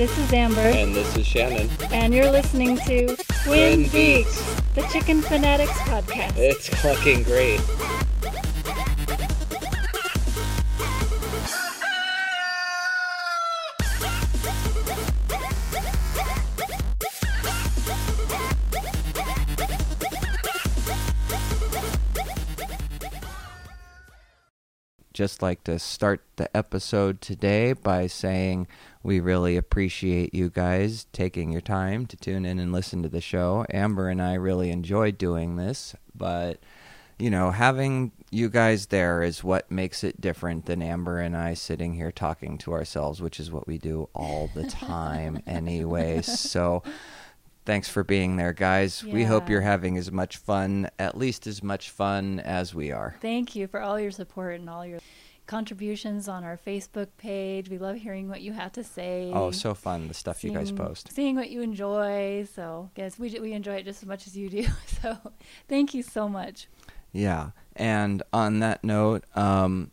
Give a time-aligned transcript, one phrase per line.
[0.00, 1.68] This is Amber, And this is Shannon.
[1.92, 4.60] and you're listening to Twin Twin Beaks, Beaks.
[4.74, 6.38] the Chicken Fanatics podcast.
[6.38, 7.60] It's fucking great.
[25.12, 28.66] Just like to start the episode today by saying
[29.02, 33.20] we really appreciate you guys taking your time to tune in and listen to the
[33.20, 33.64] show.
[33.72, 36.60] Amber and I really enjoyed doing this, but
[37.18, 41.54] you know, having you guys there is what makes it different than Amber and I
[41.54, 46.22] sitting here talking to ourselves, which is what we do all the time anyway.
[46.22, 46.82] So
[47.66, 49.04] thanks for being there, guys.
[49.04, 53.16] We hope you're having as much fun, at least as much fun as we are.
[53.20, 55.00] Thank you for all your support and all your
[55.50, 57.68] contributions on our Facebook page.
[57.68, 59.32] We love hearing what you have to say.
[59.34, 61.12] Oh, so fun, the stuff you guys post.
[61.12, 62.46] Seeing what you enjoy.
[62.54, 64.66] So, guys, we, we enjoy it just as much as you do.
[65.02, 65.16] So,
[65.66, 66.68] thank you so much.
[67.10, 67.50] Yeah.
[67.74, 69.90] And on that note, um,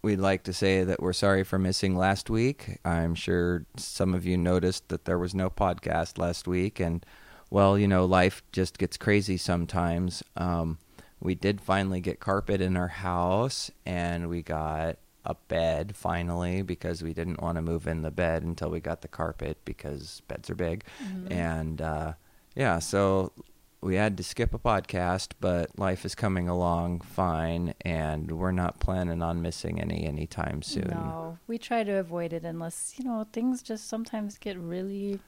[0.00, 2.78] we'd like to say that we're sorry for missing last week.
[2.82, 6.80] I'm sure some of you noticed that there was no podcast last week.
[6.80, 7.04] And,
[7.50, 10.22] well, you know, life just gets crazy sometimes.
[10.34, 10.78] Um,
[11.26, 17.02] we did finally get carpet in our house, and we got a bed finally because
[17.02, 20.48] we didn't want to move in the bed until we got the carpet because beds
[20.48, 20.84] are big.
[21.28, 22.12] And, uh,
[22.54, 23.32] yeah, so
[23.80, 28.78] we had to skip a podcast, but life is coming along fine, and we're not
[28.78, 30.90] planning on missing any anytime soon.
[30.90, 35.18] No, we try to avoid it unless, you know, things just sometimes get really.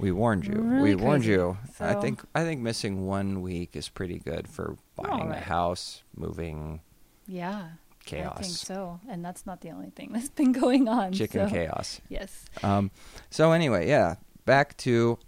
[0.00, 0.54] We warned you.
[0.54, 1.32] Really we warned crazy.
[1.32, 1.58] you.
[1.80, 6.80] I think I think missing one week is pretty good for buying a house, moving,
[7.26, 7.68] Yeah.
[8.02, 8.98] I think chaos, so.
[9.08, 11.12] And that's not the only thing that's been going on.
[11.12, 12.00] chicken so- chaos.
[12.08, 12.44] Yes.
[12.62, 12.90] Um,
[13.30, 14.16] so anyway, yeah,
[14.46, 15.18] back to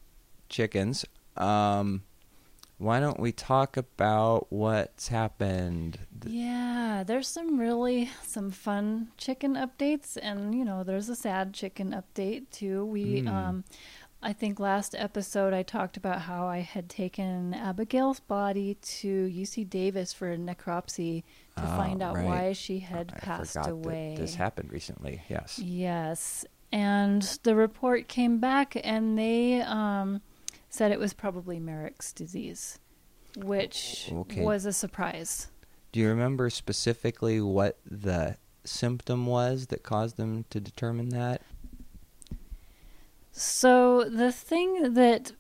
[0.49, 1.05] chickens.
[1.37, 2.03] Um,
[2.79, 5.99] why don't we talk about what's happened?
[6.27, 11.93] Yeah, there's some really some fun chicken updates and you know, there's a sad chicken
[11.95, 12.85] update too.
[12.87, 13.29] We Mm.
[13.29, 13.65] um
[14.25, 19.69] I think last episode I talked about how I had taken Abigail's body to UC
[19.69, 21.25] Davis for a necropsy
[21.57, 22.25] to Oh, find out right.
[22.27, 24.15] why she had I passed away.
[24.17, 25.23] That this happened recently.
[25.29, 25.59] Yes.
[25.59, 26.45] Yes.
[26.71, 30.23] And the report came back and they um,
[30.71, 32.79] said it was probably Marek's disease,
[33.37, 34.43] which Okay.
[34.43, 35.49] was a surprise.
[35.91, 41.43] Do you remember specifically what the symptom was that caused them to determine that?
[43.33, 45.33] So the thing that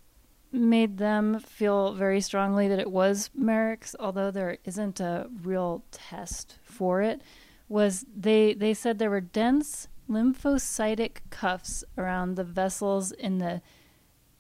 [0.50, 6.58] made them feel very strongly that it was Marek's, although there isn't a real test
[6.62, 7.22] for it,
[7.68, 13.62] was they they said there were dense lymphocytic cuffs around the vessels in the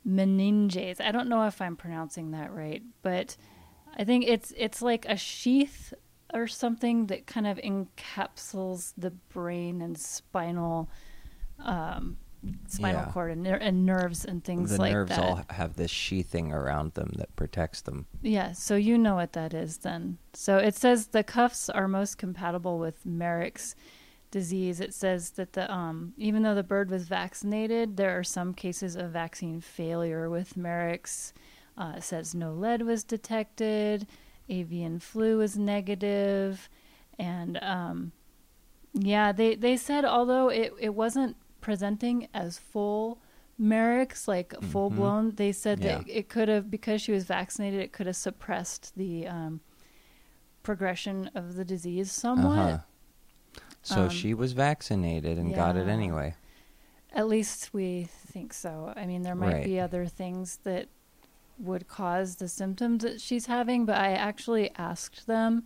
[0.06, 1.00] meninges.
[1.00, 3.36] I don't know if I'm pronouncing that right, but
[3.96, 5.94] I think it's it's like a sheath
[6.34, 10.88] or something that kind of encapsulates the brain and spinal
[11.58, 12.16] um,
[12.68, 13.12] spinal Yeah.
[13.12, 15.20] cord and, ner- and nerves and things the like nerves that.
[15.20, 18.06] all have this sheathing around them that protects them.
[18.20, 20.18] Yeah, so you know what that is then.
[20.32, 23.74] So it says the cuffs are most compatible with Marek's
[24.30, 24.80] disease.
[24.80, 28.96] It says that the um even though the bird was vaccinated, there are some cases
[28.96, 31.32] of vaccine failure with Marek's.
[31.76, 34.06] Uh, it says no lead was detected,
[34.48, 36.68] avian flu was negative,
[37.18, 38.12] and um,
[38.94, 43.18] yeah, they they said although it it wasn't presenting as full
[43.58, 44.96] Marek's like full Mhm.
[44.96, 48.92] blown, they said that it could have because she was vaccinated, it could have suppressed
[48.96, 49.60] the um,
[50.62, 52.58] progression of the disease somewhat.
[52.58, 52.78] Uh-huh.
[53.82, 56.34] So Um, she was vaccinated and got it anyway.
[57.12, 58.92] At least we think so.
[58.96, 59.64] I mean, there might Right.
[59.64, 60.88] be other things that
[61.58, 65.64] would cause the symptoms that she's having, but I actually asked them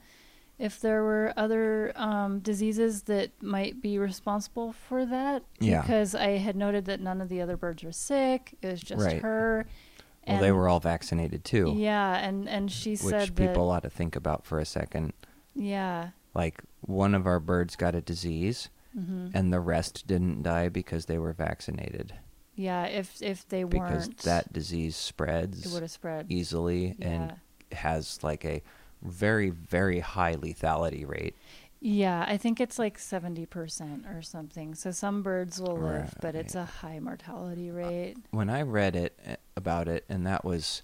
[0.58, 5.43] if there were other um, diseases that might be responsible for that.
[5.61, 5.82] Yeah.
[5.82, 8.55] Because I had noted that none of the other birds were sick.
[8.62, 9.20] It was just Right.
[9.23, 9.67] her.
[10.26, 13.85] Well, they were all vaccinated too, Yeah, and and she which said which people ought
[13.85, 15.12] to think about for a second.
[15.55, 16.11] Yeah.
[16.35, 21.06] Like one of our birds got a disease, hmm and the rest didn't die because
[21.06, 22.12] they were vaccinated.
[22.56, 22.87] Yeah.
[22.87, 26.26] If if they Because weren't, because that disease spreads, it would have spread.
[26.29, 27.06] easily Yeah.
[27.08, 27.35] and
[27.70, 28.62] has like a
[29.06, 31.35] very very high lethality rate.
[31.81, 34.75] Yeah, I think it's like 70% or something.
[34.75, 36.14] So some birds will live, Right.
[36.20, 38.17] but it's a high mortality rate.
[38.31, 40.82] when I read it uh, about it, and that was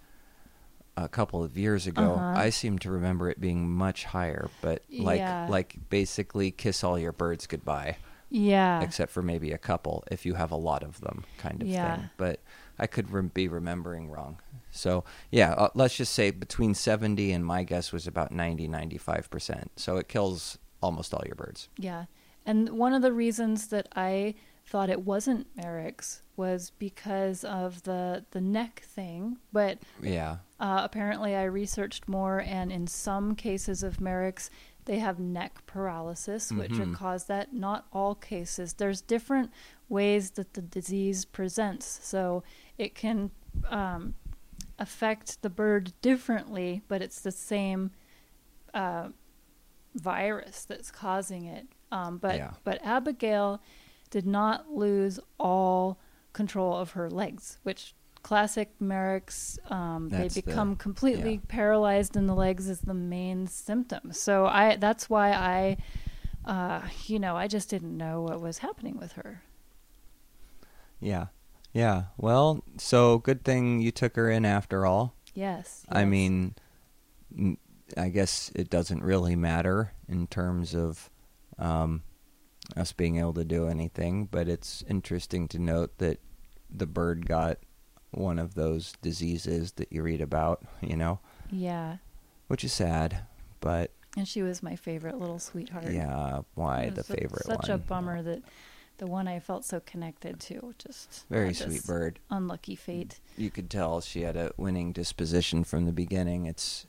[0.97, 2.35] a couple of years ago, Uh-huh.
[2.39, 4.51] I seem to remember it being much higher.
[4.61, 5.47] But like, Yeah.
[5.49, 7.97] like basically, kiss all your birds goodbye.
[8.35, 8.81] Yeah.
[8.81, 11.97] except for maybe a couple if you have a lot of them, kind of Yeah.
[11.97, 12.11] thing.
[12.17, 12.41] But
[12.79, 14.39] I could rem- be remembering wrong.
[14.73, 19.69] So, yeah, uh, let's just say between 70 and my guess was about 90, 95%.
[19.77, 21.69] So it kills almost all your birds.
[21.79, 22.07] Yeah.
[22.45, 24.35] And one of the reasons that I
[24.67, 30.39] thought it wasn't Marek's was because of the the neck thing, but Yeah.
[30.59, 34.51] uh, apparently I researched more and in some cases of Marek's
[34.85, 36.79] they have neck paralysis which Mhm.
[36.79, 39.53] would cause that not all cases there's different
[39.89, 42.43] ways that the disease presents so
[42.79, 43.31] it can
[43.69, 44.15] um,
[44.83, 47.91] affect the bird differently but it's the same
[48.75, 49.09] uh,
[49.95, 51.67] virus that's causing it.
[51.91, 52.53] Um, but Yeah.
[52.65, 53.61] but Abigail
[54.11, 55.99] did not lose all
[56.33, 61.41] control of her legs, which classic Marek's um, they That's the- become completely yeah.
[61.49, 64.13] paralyzed in the legs is the main symptom.
[64.13, 65.77] So I that's why I
[66.45, 69.43] uh, you know I just didn't know what was happening with her.
[71.01, 71.27] Yeah.
[71.73, 72.05] Yeah.
[72.17, 75.15] Well, so good thing you took her in after all.
[75.35, 75.85] Yes.
[75.89, 76.55] I mean,
[77.97, 81.09] I guess it doesn't really matter in terms of
[81.59, 82.03] um,
[82.77, 86.21] us being able to do anything, but it's interesting to note that
[86.71, 87.59] the bird got
[88.11, 91.21] one of those diseases that you read about, you know,
[91.51, 91.97] yeah.
[92.49, 93.21] which is sad,
[93.61, 95.91] but And she was my favorite little sweetheart.
[95.91, 97.71] yeah, why the favorite Such one?
[97.71, 98.43] a bummer that
[99.03, 102.21] the one I felt so connected to just Very sweet bird.
[102.31, 103.19] Unlucky fate.
[103.37, 106.47] you could tell she had a winning disposition from the beginning.
[106.47, 106.87] It's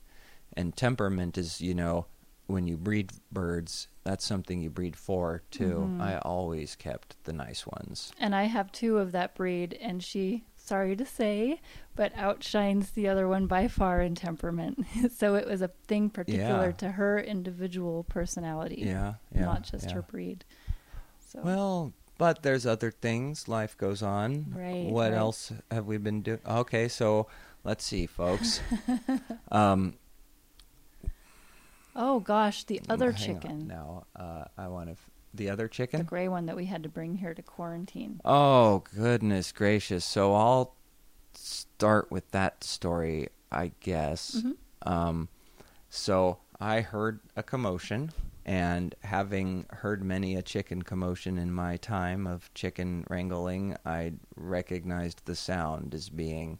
[0.55, 2.05] and temperament is, you know,
[2.45, 5.89] when you breed birds, that's something you breed for too.
[5.89, 6.01] Mhm.
[6.01, 8.11] I always kept the nice ones.
[8.19, 11.59] And I have two of that breed, and she, sorry to say,
[11.95, 14.85] but outshines the other one by far in temperament.
[15.17, 16.71] so it was a thing particular Yeah.
[16.73, 19.93] to her individual personality, Yeah, yeah, not just yeah.
[19.95, 20.45] her breed.
[21.19, 23.47] So Well, but there's other things.
[23.49, 24.53] Life goes on.
[24.55, 25.17] Right, What right.
[25.17, 26.39] else have we been doing?
[26.47, 27.27] Okay, so
[27.65, 28.61] let's see, folks.
[29.51, 29.95] um,
[31.95, 34.91] oh gosh, the other chicken, Now, uh, I want to.
[34.93, 35.97] F- the other chicken.
[35.97, 38.21] the gray one that we had to bring here to quarantine.
[38.23, 40.05] Oh, goodness gracious.
[40.05, 40.75] So I'll
[41.33, 44.35] start with that story, I guess.
[44.43, 44.55] Mhm.
[44.83, 45.29] Um,
[45.89, 48.11] so I heard a commotion,
[48.45, 55.25] and having heard many a chicken commotion in my time of chicken wrangling, I recognized
[55.25, 56.59] the sound as being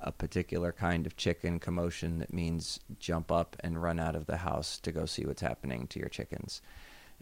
[0.00, 4.36] a particular kind of chicken commotion that means jump up and run out of the
[4.36, 6.60] house to go see what's happening to your chickens.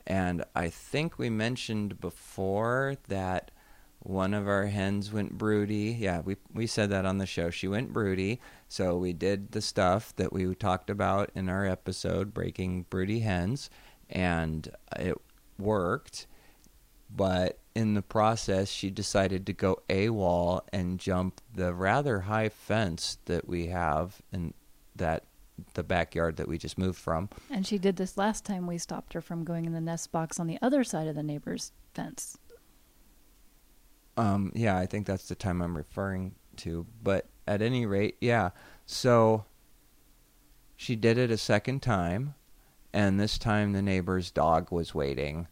[0.06, 3.52] And I think we mentioned before that
[4.00, 5.96] one of our hens went broody.
[5.98, 7.48] Yeah, we we said that on the show.
[7.48, 8.38] She went broody.
[8.68, 13.70] So we did the stuff that we talked about in our episode, breaking broody hens,
[14.10, 14.68] and
[14.98, 15.16] it
[15.58, 16.26] worked.
[17.14, 23.18] But in the process, she decided to go AWOL and jump the rather high fence
[23.26, 24.54] that we have in
[24.96, 25.24] that
[25.74, 27.28] the backyard that we just moved from.
[27.50, 30.40] And she did this last time we stopped her from going in the nest box
[30.40, 32.38] on the other side of the neighbor's fence.
[34.16, 36.86] Um, yeah, I think that's the time I'm referring to.
[37.02, 38.50] But at any rate, yeah.
[38.86, 39.44] So
[40.76, 42.34] she did it a second time,
[42.94, 45.48] and this time the neighbor's dog was waiting.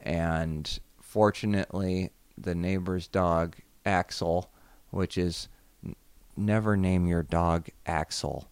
[0.00, 4.50] And fortunately, the neighbor's dog, Axel,
[4.90, 5.48] which is
[5.84, 5.94] n-
[6.34, 8.48] never name your dog Axel.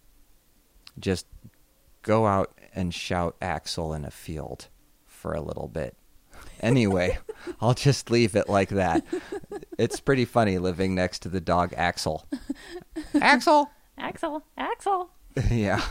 [0.98, 1.26] Just
[2.02, 4.68] go out and shout Axel in a field
[5.06, 5.96] for a little bit.
[6.60, 7.18] Anyway,
[7.60, 9.02] I'll just leave it like that.
[9.78, 12.26] It's pretty funny living next to the dog Axel.
[13.14, 13.70] Axel.
[13.98, 15.08] Axel, Axel,
[15.50, 15.82] yeah.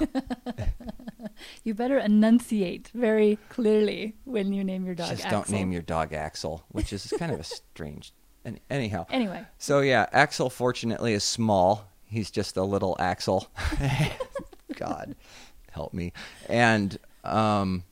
[1.64, 5.10] you better enunciate very clearly when you name your dog.
[5.10, 5.40] Just Axel.
[5.40, 8.14] don't name your dog Axel, which is kind of a strange.
[8.44, 11.92] Any, anyhow, Anyway, so yeah, Axel fortunately is small.
[12.04, 13.48] He's just a little Axel.
[14.76, 15.16] God,
[15.72, 16.14] help me.
[16.48, 17.84] And um,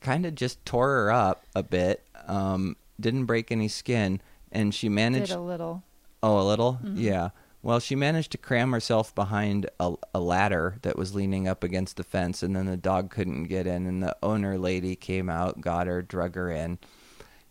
[0.00, 2.04] kind of just tore her up a bit.
[2.26, 5.28] Um, didn't break any skin, and she managed.
[5.28, 5.82] did a little.
[6.22, 6.78] Oh, a little?
[6.82, 6.94] Mhm.
[6.96, 7.30] Yeah.
[7.62, 11.96] Well, she managed to cram herself behind a, a ladder that was leaning up against
[11.96, 15.60] the fence, and then the dog couldn't get in, and the owner lady came out,
[15.60, 16.78] got her, drug her in.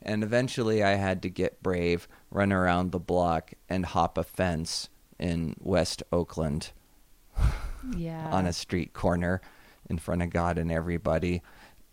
[0.01, 4.89] And eventually I had to get brave, run around the block, and hop a fence
[5.17, 6.71] in West Oakland
[7.95, 8.27] Yeah.
[8.31, 9.39] on a street corner
[9.89, 11.41] in front of God and everybody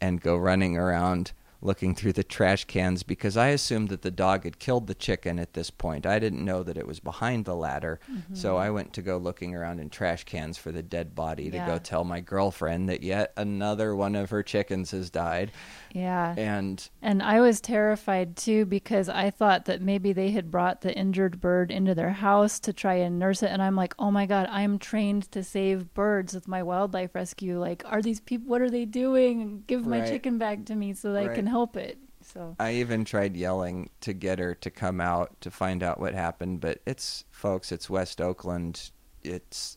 [0.00, 4.44] and go running around looking through the trash cans because I assumed that the dog
[4.44, 6.06] had killed the chicken at this point.
[6.06, 7.98] I didn't know that it was behind the ladder.
[8.10, 8.34] Mm-hmm.
[8.34, 11.58] So I went to go looking around in trash cans for the dead body to
[11.58, 15.50] go tell my girlfriend that yet another one of her chickens has died.
[15.92, 16.34] Yeah.
[16.36, 20.94] And And I was terrified too because I thought that maybe they had brought the
[20.96, 23.50] injured bird into their house to try and nurse it.
[23.50, 27.58] And I'm like, oh my God, I'm trained to save birds with my wildlife rescue.
[27.58, 29.64] Like, are these people, what are they doing?
[29.66, 30.08] Give my Right.
[30.08, 31.98] chicken back to me so that I can help it.
[32.20, 36.12] So, I even tried yelling to get her to come out to find out what
[36.12, 38.90] happened, but it's folks, it's West Oakland.
[39.22, 39.76] It's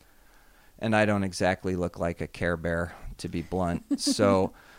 [0.80, 4.02] and I don't exactly look like a Care Bear to be blunt.
[4.02, 4.52] So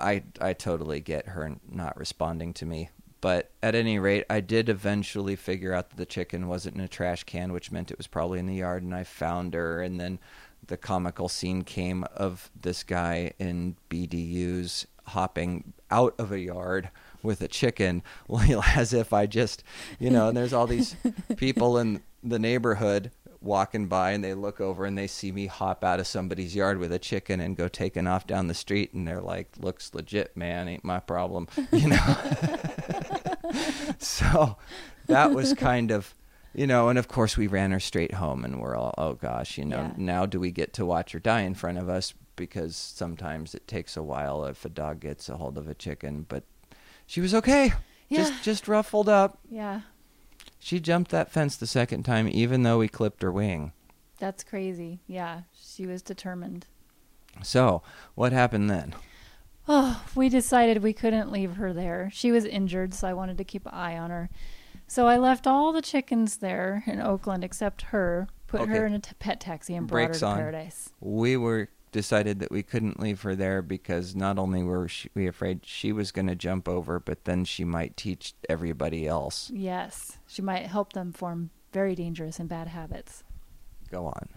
[0.00, 2.90] I I totally get her not responding to me.
[3.20, 6.88] But at any rate, I did eventually figure out that the chicken wasn't in a
[6.88, 9.82] trash can, which meant it was probably in the yard, and I found her.
[9.82, 10.18] And then
[10.66, 16.90] the comical scene came of this guy in BDUs hopping out of a yard
[17.22, 18.02] with a chicken,
[18.74, 19.64] as if I just,
[19.98, 20.96] you know, and there's all these
[21.36, 23.10] people in the neighborhood
[23.42, 26.78] walking by and they look over and they see me hop out of somebody's yard
[26.78, 30.36] with a chicken and go taking off down the street and they're like looks legit
[30.36, 30.68] man.
[30.68, 32.16] Ain't my problem you know?
[33.98, 34.56] So
[35.06, 36.14] that was kind of
[36.54, 39.58] you know and of course we ran her straight home and we're all oh gosh
[39.58, 39.92] you know Yeah.
[39.96, 42.14] now do we get to watch her die in front of us?
[42.36, 46.24] Because sometimes it takes a while if a dog gets a hold of a chicken
[46.28, 46.44] but
[47.06, 47.72] she was okay.
[48.08, 48.18] Yeah.
[48.18, 49.38] just just ruffled up.
[49.50, 49.80] Yeah,
[50.60, 53.72] she jumped that fence the second time, even though we clipped her wing.
[54.18, 55.00] that's crazy.
[55.08, 56.66] Yeah, she was determined.
[57.42, 57.82] So,
[58.14, 58.94] what happened then?
[59.68, 62.10] Oh, we decided we couldn't leave her there.
[62.12, 64.28] She was injured, so I wanted to keep an eye on her.
[64.86, 68.72] So I left all the chickens there in Oakland except her, put Okay.
[68.72, 70.36] her in a t- pet taxi, and brought Brakes her to on.
[70.38, 70.90] paradise.
[71.00, 75.60] We were decided that we couldn't leave her there because not only were we afraid
[75.64, 79.50] she was going to jump over, but then she might teach everybody else.
[79.52, 83.24] Yes, she might help them form very dangerous and bad habits.
[83.90, 84.28] Go on.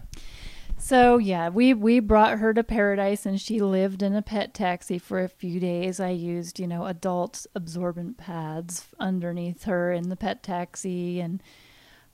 [0.76, 4.98] So yeah, we we brought her to paradise, and she lived in a pet taxi
[4.98, 6.00] for a few days.
[6.00, 11.42] I used you know adult absorbent pads underneath her in the pet taxi, and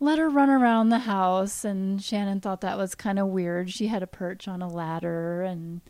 [0.00, 1.64] let her run around the house.
[1.64, 3.70] And Shannon thought that was kind of weird.
[3.70, 5.80] She had a perch on a ladder, and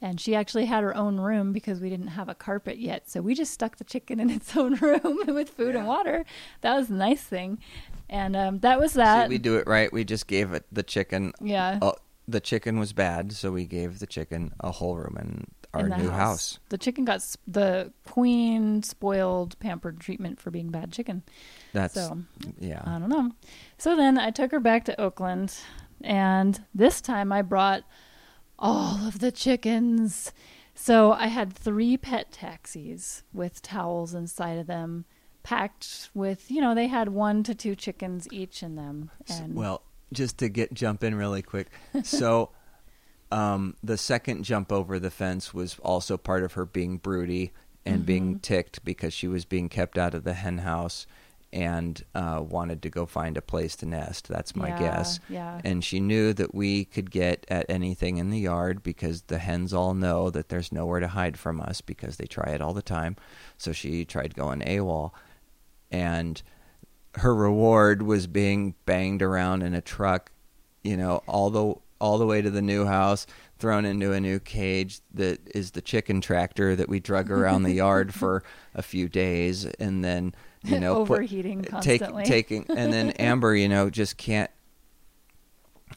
[0.00, 3.10] and she actually had her own room because we didn't have a carpet yet.
[3.10, 6.24] So we just stuck the chicken in its own room with food and water.
[6.62, 7.58] That was a nice thing,
[8.08, 9.24] and um, that was that.
[9.26, 9.92] See, we do it right.
[9.92, 11.32] We just gave it the chicken.
[11.40, 11.78] yeah.
[11.82, 11.94] Oh,
[12.26, 16.02] the chicken was bad, so we gave the chicken a whole room in our in
[16.02, 16.58] new house.
[16.68, 21.22] The chicken got s- the queen spoiled pampered treatment for being bad chicken.
[21.72, 22.18] That's so
[22.58, 22.82] yeah.
[22.84, 23.32] I don't know.
[23.78, 25.54] So then I took her back to Oakland,
[26.02, 27.84] and this time I brought
[28.58, 30.32] all of the chickens.
[30.74, 35.04] So I had three pet taxis with towels inside of them,
[35.42, 39.10] packed with you know they had one to two chickens each in them.
[39.28, 39.82] And Well,
[40.12, 41.68] just to get jump in really quick.
[42.04, 42.50] So,
[43.30, 47.52] um, the second jump over the fence was also part of her being broody
[47.84, 48.42] and being Mhm.
[48.42, 51.06] ticked because she was being kept out of the hen house
[51.52, 54.28] and uh, wanted to go find a place to nest.
[54.28, 55.20] That's my yeah, guess.
[55.28, 55.60] Yeah.
[55.64, 59.72] And she knew that we could get at anything in the yard because the hens
[59.72, 62.82] all know that there's nowhere to hide from us because they try it all the
[62.82, 63.16] time.
[63.56, 65.12] So she tried going AWOL.
[65.90, 66.42] And
[67.14, 70.30] her reward was being banged around in a truck,
[70.82, 73.26] you know, all the all the way to the new house,
[73.58, 77.72] thrown into a new cage that is the chicken tractor that we drug around the
[77.72, 78.42] yard for
[78.74, 82.24] a few days and then, you know, put- overheating take, constantly.
[82.24, 84.50] taking and then Amber, you know, just can't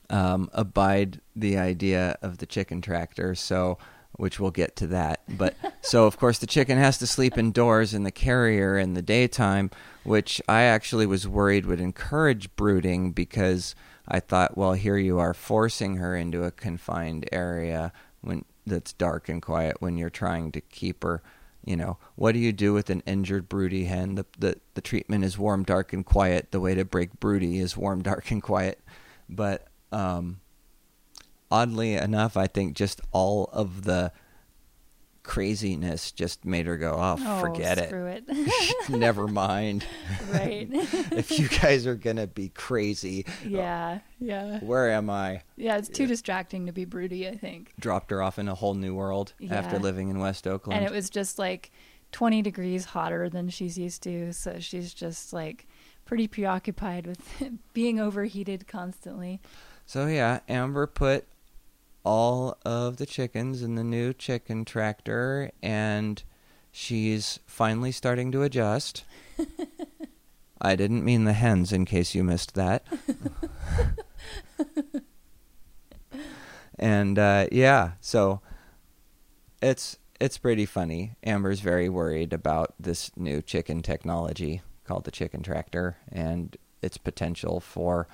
[0.09, 3.35] um, abide the idea of the chicken tractor.
[3.35, 3.77] So,
[4.13, 5.21] which we'll get to that.
[5.27, 9.01] But so, of course, the chicken has to sleep indoors in the carrier in the
[9.01, 9.71] daytime,
[10.03, 13.73] which I actually was worried would encourage brooding because
[14.08, 19.29] I thought, well, here you are forcing her into a confined area when that's dark
[19.29, 21.22] and quiet when you're trying to keep her.
[21.63, 24.15] You know, what do you do with an injured broody hen?
[24.15, 26.51] The, the the treatment is warm, dark, and quiet.
[26.51, 28.79] The way to break broody is warm, dark, and quiet.
[29.29, 30.39] But um,
[31.51, 34.12] oddly enough, I think just all of the
[35.23, 37.91] craziness just made her go, "Oh, oh, forget it.
[37.93, 38.89] it.
[38.89, 39.85] Never mind.
[40.31, 40.67] right.
[40.71, 43.99] if you guys are gonna be crazy, yeah.
[44.19, 44.59] Yeah.
[44.59, 47.73] where am I?" Yeah, it's too distracting to be broody, I think.
[47.79, 50.77] Dropped her off in a whole new world after living in West Oakland.
[50.77, 51.71] And it was just like
[52.11, 55.67] 20 degrees hotter than she's used to, so she's just like
[56.05, 57.21] pretty preoccupied with
[57.73, 59.39] being overheated constantly.
[59.85, 61.25] So yeah, Amber put
[62.03, 66.24] all of the chickens in the new chicken tractor and
[66.72, 69.03] she's finally starting to adjust.
[70.62, 72.86] I didn't mean the hens, in case you missed that.
[76.79, 78.41] and uh, yeah, so
[79.62, 81.15] it's it's pretty funny.
[81.24, 87.60] Amber's very worried about this new chicken technology called the chicken tractor and its potential
[87.60, 88.08] for,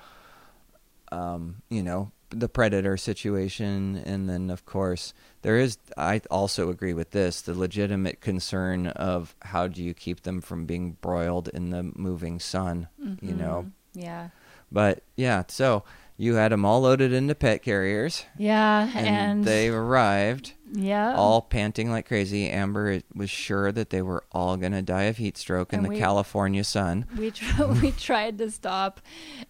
[1.12, 4.02] um, you know, the predator situation.
[4.04, 9.34] And then, of course, there is, I also agree with this, the legitimate concern of
[9.42, 13.38] how do you keep them from being broiled in the moving sun, you mm-hmm.
[13.38, 13.70] know?
[13.94, 14.28] Yeah.
[14.70, 15.84] But yeah, so
[16.16, 18.24] you had them all loaded into pet carriers.
[18.36, 22.48] Yeah, And, and, they arrived yeah, all panting like crazy.
[22.48, 25.88] Amber was sure that they were all going to die of heat stroke in the
[25.88, 27.06] we- California sun.
[27.16, 29.00] we tr- we tried to stop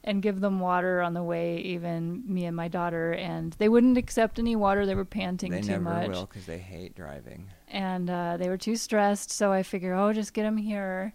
[0.05, 3.99] and give them water on the way, even me and my daughter, and they wouldn't
[3.99, 4.87] accept any water.
[4.87, 7.49] They were panting They too never much, will because they hate driving.
[7.69, 9.31] and uh, they were too stressed.
[9.31, 11.13] So I figure, oh, just get them here.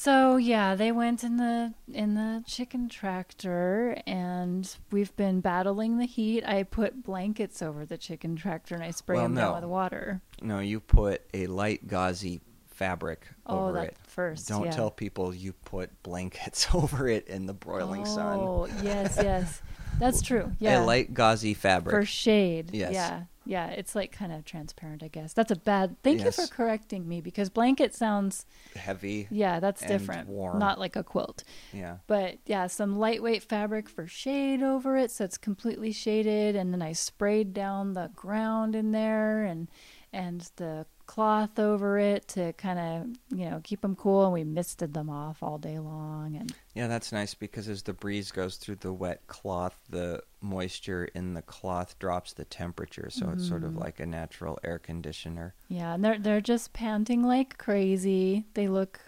[0.00, 6.06] So yeah, they went in the in the chicken tractor, and we've been battling the
[6.06, 6.42] heat.
[6.42, 9.40] I put blankets over the chicken tractor, and I spray Well, them no.
[9.42, 10.22] down with water.
[10.40, 13.96] No, you put a light gauzy fabric Oh, over that it.
[14.04, 14.48] first.
[14.48, 14.70] Don't yeah.
[14.70, 18.38] tell people you put blankets over it in the broiling oh, sun.
[18.40, 19.60] Oh, yes, yes.
[19.98, 20.50] That's true.
[20.60, 20.82] Yeah.
[20.82, 21.94] A light gauzy fabric.
[21.94, 22.70] for shade.
[22.72, 22.94] Yes.
[22.94, 23.24] Yeah.
[23.50, 23.66] Yeah.
[23.70, 25.32] It's like kind of transparent, I guess.
[25.32, 25.96] That's a bad.
[26.04, 26.38] Thank Yes.
[26.38, 28.46] you for correcting me because blanket sounds.
[28.76, 29.26] heavy.
[29.30, 30.28] Yeah, that's And different.
[30.28, 30.58] warm.
[30.60, 31.42] Not like a quilt.
[31.72, 31.96] Yeah.
[32.06, 36.54] But yeah, some lightweight fabric for shade over it, so it's completely shaded.
[36.54, 39.66] And then I sprayed down the ground in there and
[40.12, 44.24] and the cloth over it to kind of you know keep them cool.
[44.24, 46.36] And we misted them off all day long.
[46.36, 51.04] And Yeah, that's nice because as the breeze goes through the wet cloth, the moisture
[51.14, 53.80] in the cloth drops the temperature, so it's sort of Mhm.
[53.80, 55.54] like a natural air conditioner.
[55.68, 58.46] yeah, and they're they're just panting like crazy.
[58.54, 59.00] They look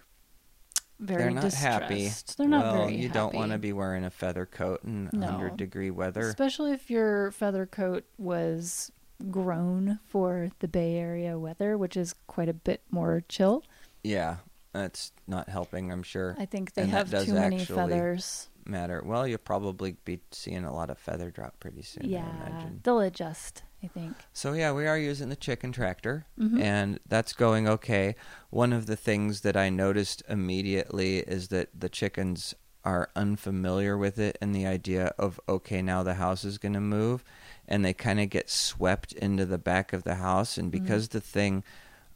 [0.99, 1.64] very They're not distressed.
[1.64, 2.11] happy.
[2.37, 5.26] They're not well, very you don't want to be wearing a feather coat in No.
[5.26, 6.21] 100 degree weather.
[6.28, 8.92] especially if your feather coat was
[9.31, 13.62] grown for the Bay Area weather, which is quite a bit more chill.
[14.03, 14.37] Yeah,
[14.73, 16.35] that's not helping, I'm sure.
[16.38, 18.49] I think they And have too many feathers.
[18.64, 19.03] Matter.
[19.05, 23.64] Well, you'll probably be seeing a lot of feather drop pretty soon, Yeah, they'll adjust.
[23.85, 24.14] I think.
[24.33, 26.61] So yeah, we are using the chicken tractor, Mhm.
[26.61, 28.14] and that's going okay.
[28.51, 34.20] One of the things that I noticed immediately is that the chickens are unfamiliar with
[34.20, 37.25] it and the idea of okay, now the house is going to move,
[37.68, 40.83] and they kind of get swept into the back of the house, and Mm-hmm.
[40.85, 41.62] because the thing,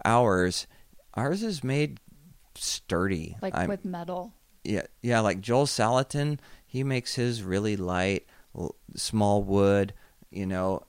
[0.04, 0.66] ours,
[1.14, 2.00] ours is made
[2.54, 3.36] sturdy.
[3.42, 4.32] Like I'm- with metal.
[4.64, 9.92] yeah, yeah, like Joel Salatin, he makes his really light, l- small wood,
[10.30, 10.82] you know,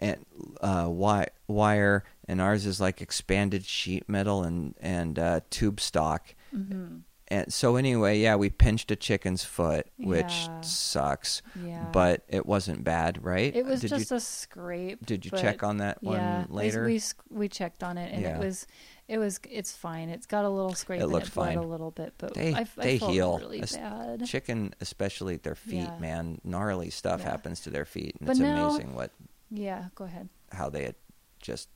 [0.00, 0.24] and
[0.60, 6.34] uh, wi- wire, and ours is like expanded sheet metal and and uh, tube stock.
[6.50, 10.60] hmm And so anyway, yeah, we pinched a chicken's foot, which Yeah.
[10.60, 11.86] sucks, Yeah.
[11.90, 13.54] but it wasn't bad, right?
[13.56, 15.04] it was did just you a scrape.
[15.06, 16.84] did you check on that one yeah, we- later?
[16.84, 18.36] We, sc- we checked on it, and Yeah.
[18.36, 18.66] it was
[19.06, 20.08] it was it's fine.
[20.08, 21.00] It's got a little scrape.
[21.02, 21.58] It it fine.
[21.58, 23.38] a little bit, but They- I, they heal.
[23.38, 24.24] really bad.
[24.26, 25.98] Chicken, especially their feet, Yeah.
[25.98, 29.10] man, gnarly stuff happens to their feet, and But it's now- amazing what
[29.50, 30.28] yeah, go ahead.
[30.52, 30.94] how they had
[31.38, 31.68] just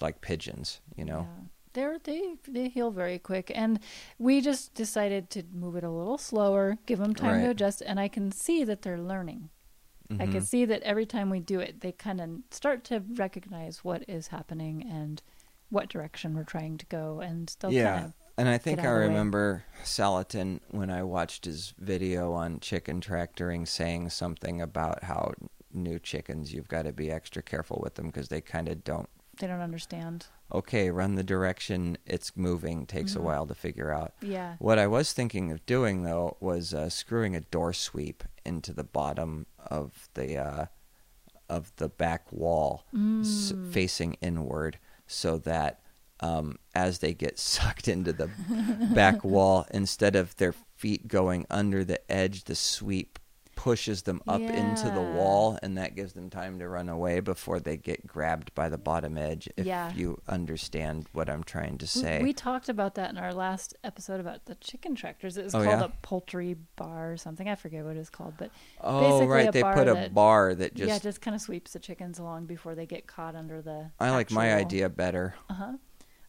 [0.00, 1.28] like pigeons, you know.
[1.72, 3.78] They're, they they heal very quick, and
[4.18, 7.98] we just decided to move it a little slower, give them time to adjust, and
[8.00, 9.50] I can see that they're learning.
[10.18, 10.46] I can Mhm.
[10.46, 14.28] see that every time we do it, they kind of start to recognize what is
[14.28, 15.20] happening and
[15.70, 18.94] what direction we're trying to go, and they'll yeah, and I think I out of
[18.94, 19.06] the way.
[19.08, 25.34] remember Salatin when I watched his video on chicken tractoring saying something about how
[25.72, 29.10] new chickens you've got to be extra careful with them because they kind of don't.
[29.38, 30.26] they don't understand.
[30.52, 33.22] Okay, run the direction it's moving takes a Mhm.
[33.22, 34.14] while to figure out.
[34.22, 38.72] Yeah, What I was thinking of doing though was uh, screwing a door sweep into
[38.72, 40.66] the bottom of the uh,
[41.50, 43.72] of the back wall, s- Mm.
[43.72, 45.80] facing inward, so that
[46.20, 48.28] um, as they get sucked into the
[48.94, 53.18] back wall, instead of their feet going under the edge, the sweep
[53.58, 57.58] pushes them up into the wall, and that gives them time to run away before
[57.58, 59.48] they get grabbed by the bottom edge.
[59.56, 59.92] If Yeah.
[59.94, 62.22] you understand what I'm trying to say.
[62.22, 65.36] We talked about that in our last episode about the chicken tractors.
[65.36, 65.86] It was Oh, called yeah?
[65.86, 67.48] a poultry bar or something.
[67.48, 70.14] I forget what it's called, but oh, basically right, a they bar put a that-
[70.14, 73.34] bar that just yeah, just kind of sweeps the chickens along before they get caught
[73.34, 73.90] under the.
[73.98, 75.34] I like my idea better.
[75.50, 75.72] Uh huh.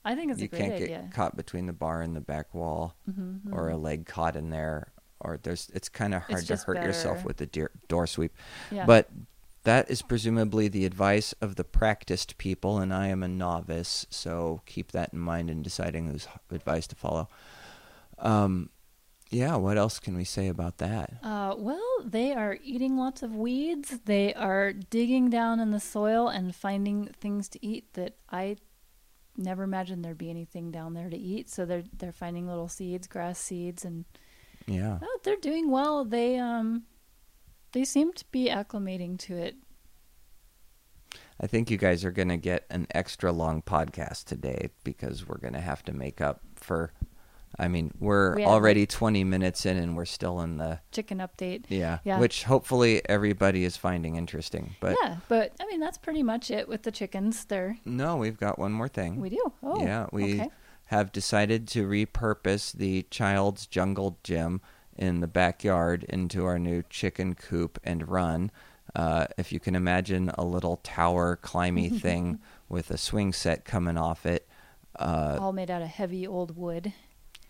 [0.04, 0.80] I think it's you a great idea.
[0.80, 3.84] You can't get caught between the bar and the back wall, Mhm, or a mhm.
[3.84, 4.88] leg caught in there,
[5.20, 5.70] or there's.
[5.74, 8.34] It's kind of hard to hurt yourself with the deer, door sweep.
[8.72, 8.86] yeah.
[8.86, 9.10] But
[9.64, 14.62] that is presumably the advice of the practiced people, and I am a novice, so
[14.66, 17.28] keep that in mind in deciding whose advice to follow.
[18.18, 18.70] Um,
[19.30, 21.14] yeah, what else can we say about that?
[21.22, 24.00] Uh, well, they are eating lots of weeds.
[24.06, 28.58] They are digging down in the soil and finding things to eat that I
[29.38, 31.50] never imagined there'd be anything down there to eat.
[31.50, 34.06] So they're they're finding little seeds, grass seeds, and
[34.70, 35.00] Yeah.
[35.02, 36.06] oh, they're doing well.
[36.06, 36.84] They um
[37.72, 39.56] they seem to be acclimating to it.
[41.42, 45.38] I think you guys are going to get an extra long podcast today because we're
[45.38, 46.92] going to have to make up for.
[47.58, 50.80] I mean, we're We already 20 minutes in and we're still in the.
[50.92, 51.66] Chicken update.
[51.70, 52.20] Yeah, Yeah.
[52.20, 54.76] Which hopefully everybody is finding interesting.
[54.80, 57.46] But yeah, but I mean that's pretty much it with the chickens.
[57.46, 59.20] They're no, we've got one more thing.
[59.20, 59.54] we do.
[59.64, 60.50] Oh, yeah, we okay.
[60.90, 64.60] Have decided to repurpose the child's jungle gym
[64.98, 68.50] in the backyard into our new chicken coop and run.
[68.96, 73.98] Uh, if you can imagine a little tower climby thing with a swing set coming
[73.98, 74.48] off it.
[74.98, 76.92] Uh, all made out of heavy old wood.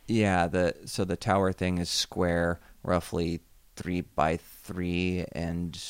[0.08, 3.40] yeah, the so the tower thing is square, roughly
[3.78, 5.82] three by three and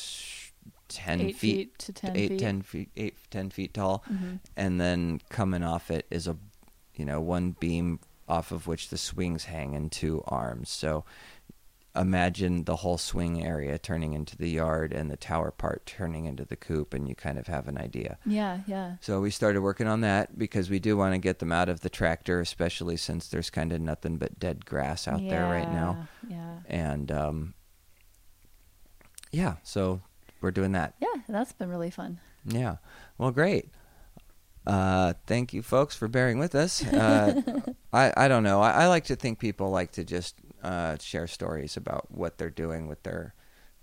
[0.88, 2.38] ten Eight feet to 10 eight, feet.
[2.40, 4.38] 10 feet, eight, 10 feet tall, Mhm.
[4.56, 6.36] and then coming off it is a,
[7.00, 10.68] you know, one beam off of which the swings hang and two arms.
[10.68, 11.06] So
[11.96, 16.44] imagine the whole swing area turning into the yard and the tower part turning into
[16.44, 18.18] the coop, and you kind of have an idea.
[18.26, 18.96] Yeah, yeah.
[19.00, 21.80] So we started working on that because we do want to get them out of
[21.80, 26.06] the tractor, especially since there's kind of nothing but dead grass out there right now.
[26.28, 26.58] Yeah.
[26.66, 27.54] And um,
[29.32, 30.02] yeah, so
[30.42, 30.94] we're doing that.
[31.00, 32.20] Yeah, that's been really fun.
[32.44, 32.76] Yeah.
[33.16, 33.70] Well, great.
[34.70, 36.86] Uh, thank you, folks, for bearing with us.
[36.86, 37.42] Uh,
[37.92, 38.60] I I don't know.
[38.60, 42.50] I, I like to think people like to just uh, share stories about what they're
[42.50, 43.34] doing with their,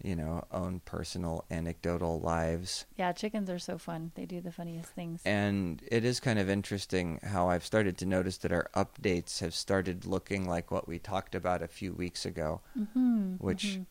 [0.02, 2.86] you know, own personal anecdotal lives.
[2.96, 4.12] Yeah, chickens are so fun.
[4.16, 5.22] They do the funniest things.
[5.26, 9.54] And it is kind of interesting how I've started to notice that our updates have
[9.54, 13.82] started looking like what we talked about a few weeks ago, mm-hmm, which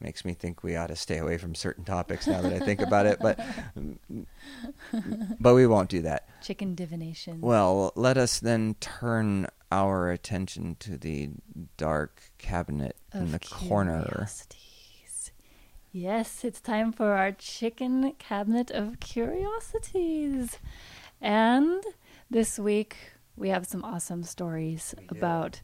[0.00, 2.80] makes me think we ought to stay away from certain topics now that I think
[2.80, 3.18] about it.
[3.20, 3.38] But
[5.40, 6.28] but we won't do that.
[6.42, 7.40] chicken divination.
[7.40, 11.30] Well, let us then turn our attention to the
[11.76, 14.04] dark cabinet in the corner.
[14.04, 15.32] curiosities.
[15.92, 20.58] Yes, it's time for our chicken cabinet of curiosities.
[21.20, 21.82] And
[22.30, 22.96] this week
[23.36, 25.60] we have some awesome stories about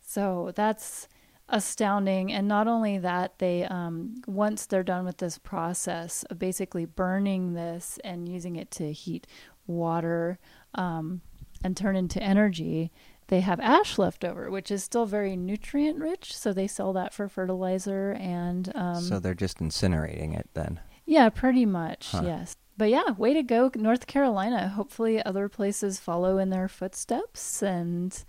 [0.00, 1.08] So that's
[1.48, 2.32] astounding.
[2.32, 7.54] And not only that, they um, once they're done with this process of basically burning
[7.54, 9.26] this and using it to heat
[9.66, 10.38] water
[10.74, 11.20] um,
[11.62, 12.90] and turn into energy,
[13.28, 16.36] they have ash left over, which is still very nutrient rich.
[16.36, 20.80] So they sell that for fertilizer and um, so they're just incinerating it then.
[21.06, 22.08] Yeah, pretty much.
[22.10, 22.22] Huh.
[22.24, 22.56] Yes.
[22.76, 24.68] But yeah, way to go, North Carolina.
[24.68, 28.24] Hopefully, other places follow in their footsteps and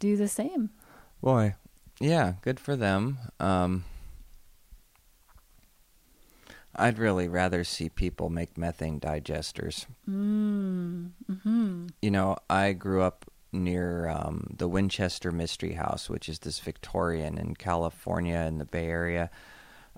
[0.00, 0.70] do the same.
[1.22, 1.54] Boy,
[2.00, 3.18] yeah, good for them.
[3.38, 3.84] Um,
[6.74, 9.86] I'd really rather see people make methane digesters.
[10.08, 11.10] Mm.
[11.42, 11.86] Hmm.
[12.02, 17.38] You know, I grew up near um, the Winchester Mystery House, which is this Victorian
[17.38, 19.30] in California in the Bay Area.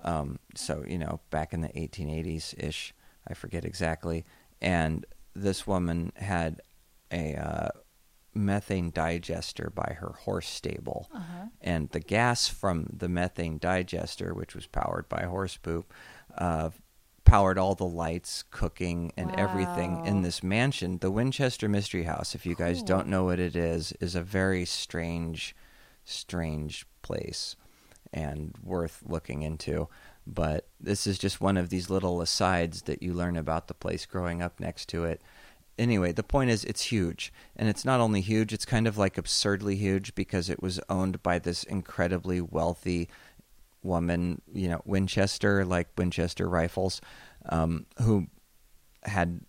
[0.03, 2.93] Um, so, you know, back in the 1880s ish.
[3.27, 4.25] I forget exactly.
[4.61, 5.05] And
[5.35, 6.61] this woman had
[7.11, 7.69] a uh,
[8.33, 11.09] methane digester by her horse stable.
[11.13, 11.47] Uh-huh.
[11.61, 15.93] And the gas from the methane digester, which was powered by horse poop,
[16.37, 16.69] uh,
[17.25, 20.99] powered all the lights, cooking, and everything in this mansion.
[20.99, 24.63] The Winchester Mystery House, if you guys don't know what it is, is a very
[24.63, 25.53] strange,
[26.05, 27.57] strange place
[28.13, 29.87] and worth looking into.
[30.25, 34.05] But this is just one of these little asides that you learn about the place
[34.05, 35.21] growing up next to it.
[35.79, 37.31] Anyway, the point is it's huge.
[37.55, 41.21] And it's not only huge, it's kind of like absurdly huge because it was owned
[41.23, 43.09] by this incredibly wealthy
[43.83, 46.99] woman, you know, Winchester, like Winchester rifles,
[47.47, 48.27] um, who
[49.03, 49.41] had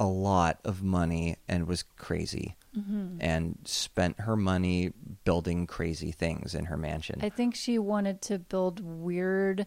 [0.00, 3.16] a lot of money and was crazy Mm-hmm.
[3.20, 4.92] and spent her money
[5.24, 7.18] building crazy things in her mansion.
[7.22, 9.66] I think she wanted to build weird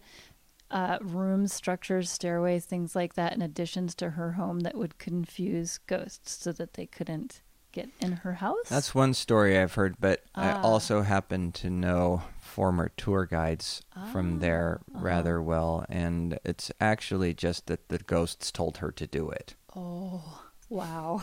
[0.70, 5.80] uh, rooms, structures, stairways, things like that, in additions to her home that would confuse
[5.80, 7.42] ghosts so that they couldn't
[7.74, 8.70] get in her house.
[8.70, 10.62] That's one story I've heard, but I Ah.
[10.62, 15.06] also happen to know former tour guides from there Ah, uh-huh.
[15.06, 20.44] rather well, and it's actually just that the ghosts told her to do it, oh,
[20.70, 21.22] wow.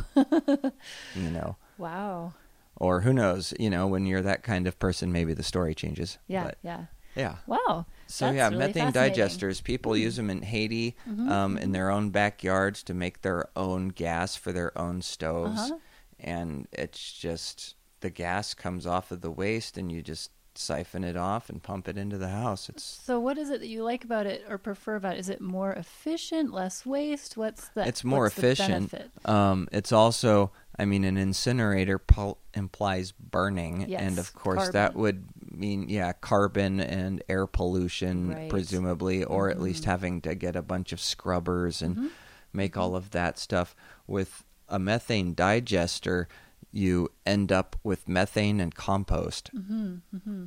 [1.15, 1.57] you know.
[1.79, 2.33] wow.
[2.77, 6.19] Or who knows, you know, when you're that kind of person, maybe the story changes.
[6.29, 6.85] Yeah, But, yeah.
[7.17, 7.37] yeah.
[7.47, 7.87] Wow.
[8.07, 9.63] So yeah, really methane digesters.
[9.63, 13.89] People use them in Haiti, Mhm, um, in their own backyards to make their own
[13.89, 15.79] gas for their own stoves, Uh-huh.
[16.21, 21.17] and it's just the gas comes off of the waste, and you just siphon it
[21.17, 22.69] off and pump it into the house.
[22.69, 25.21] It's So, what is it that you like about it or prefer about it?
[25.21, 27.37] Is it more efficient, less waste?
[27.37, 27.87] What's the?
[27.87, 28.93] it's more efficient.
[29.25, 35.25] Um, it's also, I mean, an incinerator pul- implies burning, and of course that would
[35.51, 38.51] mean yeah, carbon and air pollution, Right.
[38.51, 39.87] presumably, or at least Mhm.
[39.87, 42.11] having to get a bunch of scrubbers and Mhm.
[42.53, 43.75] make all of that stuff.
[44.07, 46.29] With a methane digester,
[46.71, 49.51] you end up with methane and compost.
[49.55, 50.45] Mm-hmm, mm-hmm.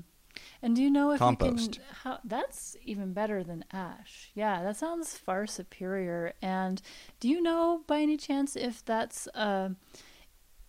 [0.61, 1.75] And do you know if Compost.
[1.75, 1.95] you can?
[2.03, 4.31] How, that's even better than ash.
[4.33, 6.33] Yeah, that sounds far superior.
[6.41, 6.81] And
[7.19, 9.69] do you know by any chance if that's uh,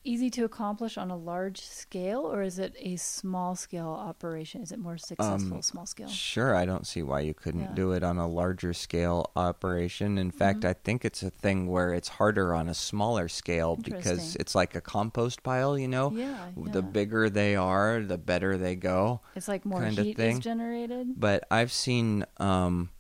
[0.05, 4.63] easy to accomplish on a large scale, or is it a small scale operation?
[4.63, 6.09] Is it more successful Um, small scale?
[6.09, 7.75] Sure, I don't see why you couldn't Yeah.
[7.75, 10.19] do it on a larger scale operation.
[10.19, 10.69] In fact, Mhm.
[10.69, 14.75] I think it's a thing where it's harder on a smaller scale because it's like
[14.75, 16.11] a compost pile, you know?
[16.11, 19.21] Yeah, The bigger they are, the better they go.
[19.35, 20.39] It's like more kind of heat thing.
[20.39, 21.15] is generated.
[21.21, 22.91] But I've seen um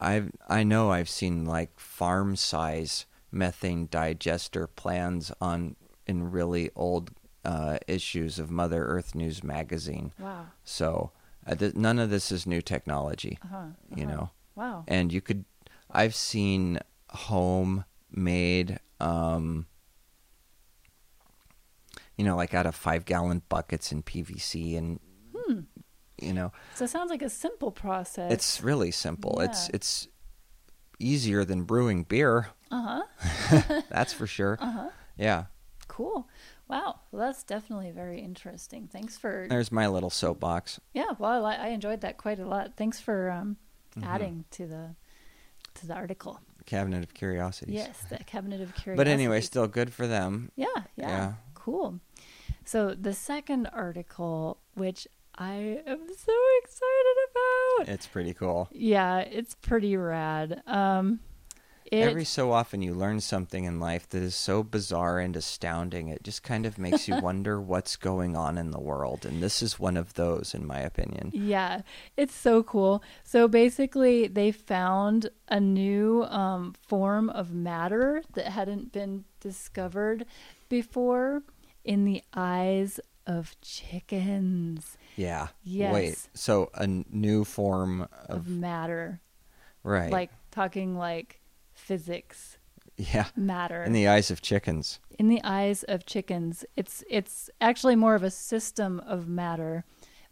[0.00, 7.10] I've I know I've seen like farm size methane digester plans on in really old
[7.44, 10.12] uh, issues of Mother Earth News magazine.
[10.18, 10.46] Wow.
[10.64, 11.12] So
[11.46, 13.66] uh, th- none of this is new technology, Uh huh.
[13.94, 14.30] you know.
[14.54, 14.84] Wow.
[14.88, 15.44] And you could,
[15.90, 16.78] I've seen
[17.10, 19.66] homemade, um,
[22.16, 25.00] you know, like out of five gallon buckets in PVC, and
[25.36, 25.60] Hmm.
[26.20, 28.32] you know, So it sounds like a simple process.
[28.32, 29.40] it's really simple.
[29.40, 30.08] It's it's
[30.98, 33.02] easier than brewing beer, uh
[33.50, 33.82] huh.
[33.90, 34.58] that's for sure.
[34.60, 34.88] Uh huh.
[35.16, 35.44] Yeah,
[35.88, 36.28] Cool.
[36.68, 37.00] Wow.
[37.10, 38.88] Well, that's definitely very interesting.
[38.92, 39.46] Thanks for.
[39.48, 40.78] there's my little soapbox.
[40.92, 41.12] Yeah.
[41.18, 42.74] Well, I, I enjoyed that quite a lot.
[42.76, 43.56] Thanks for um,
[43.96, 44.06] Mhm.
[44.06, 44.94] adding to the
[45.74, 46.40] to the article.
[46.66, 47.74] Cabinet of Curiosities.
[47.74, 48.96] Yes, the cabinet of Curiosities.
[48.98, 50.52] But anyway, still good for them.
[50.56, 51.08] Yeah, yeah.
[51.08, 51.32] Yeah.
[51.54, 52.00] Cool.
[52.64, 57.88] So the second article, which I am so excited about.
[57.94, 58.68] It's pretty cool.
[58.72, 60.62] Yeah, it's pretty rad.
[60.66, 61.20] Um,
[61.90, 66.08] it, Every so often, you learn something in life that is so bizarre and astounding.
[66.08, 69.24] It just kind of makes you wonder what's going on in the world.
[69.26, 71.30] And this is one of those, in my opinion.
[71.34, 71.82] Yeah,
[72.16, 73.02] it's so cool.
[73.24, 80.26] So basically, they found a new um, form of matter that hadn't been discovered
[80.68, 81.42] before
[81.84, 84.96] in the eyes of chickens.
[85.16, 85.48] Yeah.
[85.62, 85.92] Yes.
[85.92, 86.28] Wait.
[86.34, 89.20] So a new form Of of matter,
[89.82, 90.10] right.
[90.10, 91.37] like talking like
[91.88, 92.58] physics
[92.96, 93.26] yeah.
[93.36, 94.98] matter In the eyes of chickens.
[95.18, 96.64] in the eyes of chickens.
[96.76, 99.84] It's it's actually more of a system of matter,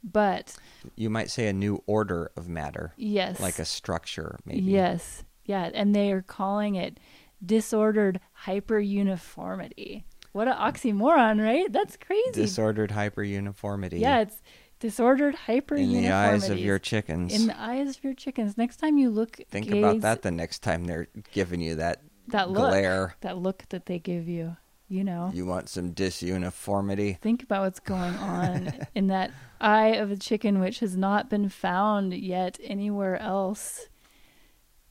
[0.02, 0.56] but
[0.96, 4.62] You might say a new order of matter, yes, like a structure, maybe.
[4.62, 5.24] Yes.
[5.44, 5.70] Yeah.
[5.74, 6.98] And they are calling it
[7.44, 10.04] disordered hyperuniformity.
[10.32, 11.72] What an oxymoron, right?
[11.72, 12.32] That's crazy.
[12.32, 14.00] Disordered hyperuniformity.
[14.00, 14.42] yeah, it's
[14.80, 15.94] disordered hyperuniformity.
[15.94, 17.32] In the eyes of your chickens.
[17.34, 18.56] In the eyes of your chickens.
[18.58, 22.02] Next time you look, Think gaze about that the next time they're giving you that,
[22.28, 22.70] That look.
[22.70, 23.16] glare.
[23.22, 24.56] That look that they give you.
[24.88, 27.18] You know, You want some disuniformity?
[27.18, 31.48] think about what's going on in that eye of a chicken, which has not been
[31.48, 33.86] found yet anywhere else.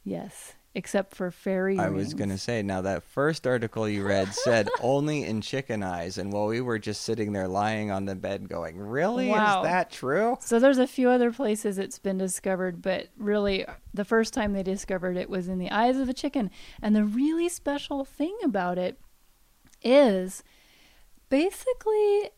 [0.04, 1.96] Yes, except for fairy I rings.
[1.96, 6.18] was going to say, now that first article you read said only in chicken eyes.
[6.18, 9.30] And while we were just sitting there lying on the bed going, really?
[9.30, 9.62] Wow.
[9.62, 10.38] Is that true?
[10.42, 14.64] So there's a few other places it's been discovered, but really the first time they
[14.64, 16.52] discovered it was in the eyes of a chicken.
[16.82, 19.00] And the really special thing about it
[19.82, 20.44] is
[21.30, 22.32] basically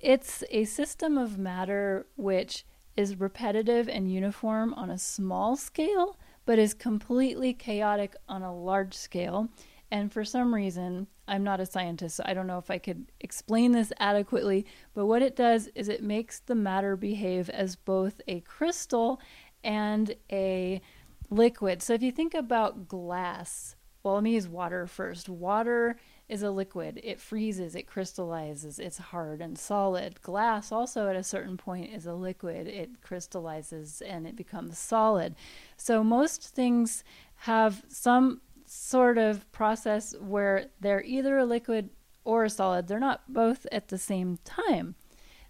[0.00, 2.64] it's a system of matter which
[2.96, 6.16] is repetitive and uniform on a small scale,
[6.48, 9.50] but is completely chaotic on a large scale.
[9.90, 13.12] And for some reason, I'm not a scientist, so I don't know if I could
[13.20, 18.22] explain this adequately, but what it does is it makes the matter behave as both
[18.26, 19.20] a crystal
[19.62, 20.80] and a
[21.28, 21.82] liquid.
[21.82, 25.28] So if you think about glass, well, let me use water first.
[25.28, 25.96] Water
[26.28, 27.00] is a liquid.
[27.02, 30.20] It freezes, it crystallizes, it's hard and solid.
[30.20, 32.66] Glass also at a certain point is a liquid.
[32.66, 35.34] It crystallizes and it becomes solid.
[35.76, 37.02] So most things
[37.42, 41.90] have some sort of process where they're either a liquid
[42.24, 42.88] or a solid.
[42.88, 44.94] They're not both at the same time.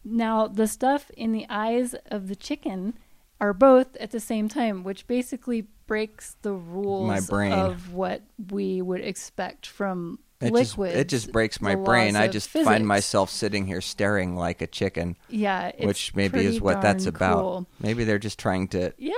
[0.04, 2.94] Now, the stuff in the eyes of the chicken
[3.40, 9.00] are both at the same time, which basically breaks the rules of what we would
[9.00, 10.74] expect from It liquids.
[10.76, 12.14] just, it just breaks my brain.
[12.14, 12.68] I just physics.
[12.68, 17.16] find myself sitting here staring like a chicken, yeah, which maybe is what that's darn
[17.16, 17.40] about.
[17.40, 17.66] cool.
[17.80, 19.14] Maybe they're just trying to Yeah,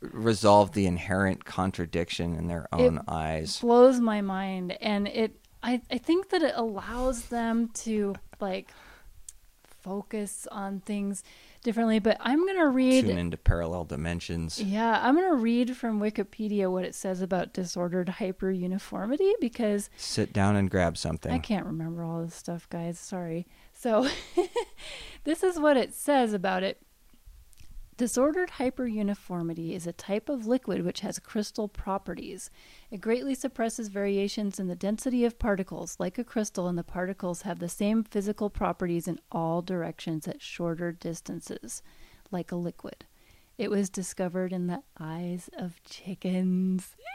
[0.00, 3.02] resolve the inherent contradiction in their own eyes.
[3.06, 3.58] It eyes.
[3.60, 5.38] blows my mind, and it.
[5.62, 8.70] I I think that it allows them to like
[9.82, 11.22] focus on things
[11.62, 11.98] differently.
[11.98, 13.06] But I'm gonna read.
[13.06, 14.62] Tune into parallel dimensions.
[14.62, 20.32] Yeah, I'm going to read from Wikipedia what it says about disordered hyperuniformity because Sit
[20.32, 21.32] down and grab something.
[21.32, 22.98] I can't remember all this stuff, guys.
[22.98, 23.46] Sorry.
[23.72, 24.08] So,
[25.24, 26.80] this is what it says about it.
[27.98, 32.50] Disordered hyperuniformity is a type of liquid which has crystal properties.
[32.90, 35.96] It greatly suppresses variations in the density of particles.
[35.98, 40.40] Like a crystal, and the particles have the same physical properties in all directions at
[40.40, 41.82] shorter distances,
[42.30, 43.04] like a liquid.
[43.58, 46.96] It was discovered in the eyes of chickens.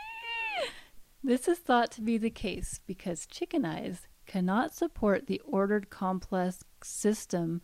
[1.24, 6.64] This is thought to be the case because chicken eyes cannot support the ordered complex
[6.82, 7.62] system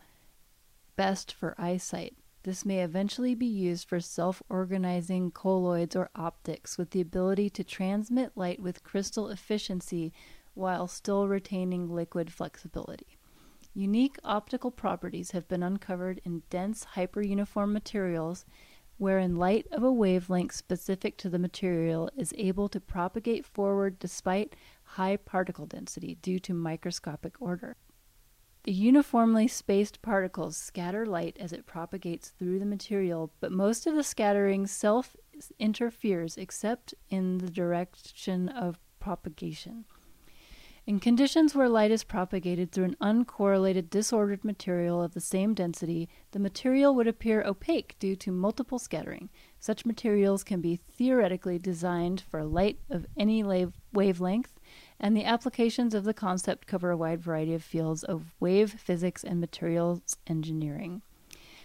[0.96, 2.14] best for eyesight.
[2.44, 7.64] This may eventually be used for self organizing colloids or optics with the ability to
[7.64, 10.12] transmit light with crystal efficiency
[10.52, 13.16] while still retaining liquid flexibility.
[13.72, 18.44] Unique optical properties have been uncovered in dense hyperuniform materials
[18.98, 24.54] wherein light of a wavelength specific to the material is able to propagate forward despite
[24.84, 27.74] high particle density due to microscopic order.
[28.64, 33.94] The uniformly spaced particles scatter light as it propagates through the material, but most of
[33.94, 35.14] the scattering self
[35.58, 39.84] interferes except in the direction of propagation.
[40.86, 46.08] In conditions where light is propagated through an uncorrelated, disordered material of the same density,
[46.32, 49.28] the material would appear opaque due to multiple scattering.
[49.58, 53.42] Such materials can be theoretically designed for light of any
[53.92, 54.60] wavelength,
[55.00, 59.24] and the applications of the concept cover a wide variety of fields of wave physics
[59.24, 61.02] and materials engineering.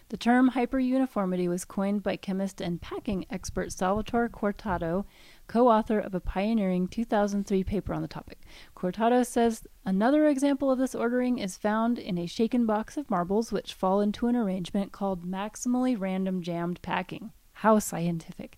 [0.09, 5.05] The term hyperuniformity was coined by chemist and packing expert Salvatore Torquato,
[5.45, 8.39] co author of a pioneering 2003 paper on the topic.
[8.75, 13.51] Torquato says another example of this ordering is found in a shaken box of marbles
[13.51, 17.31] which fall into an arrangement called maximally random jammed packing.
[17.53, 18.57] How scientific!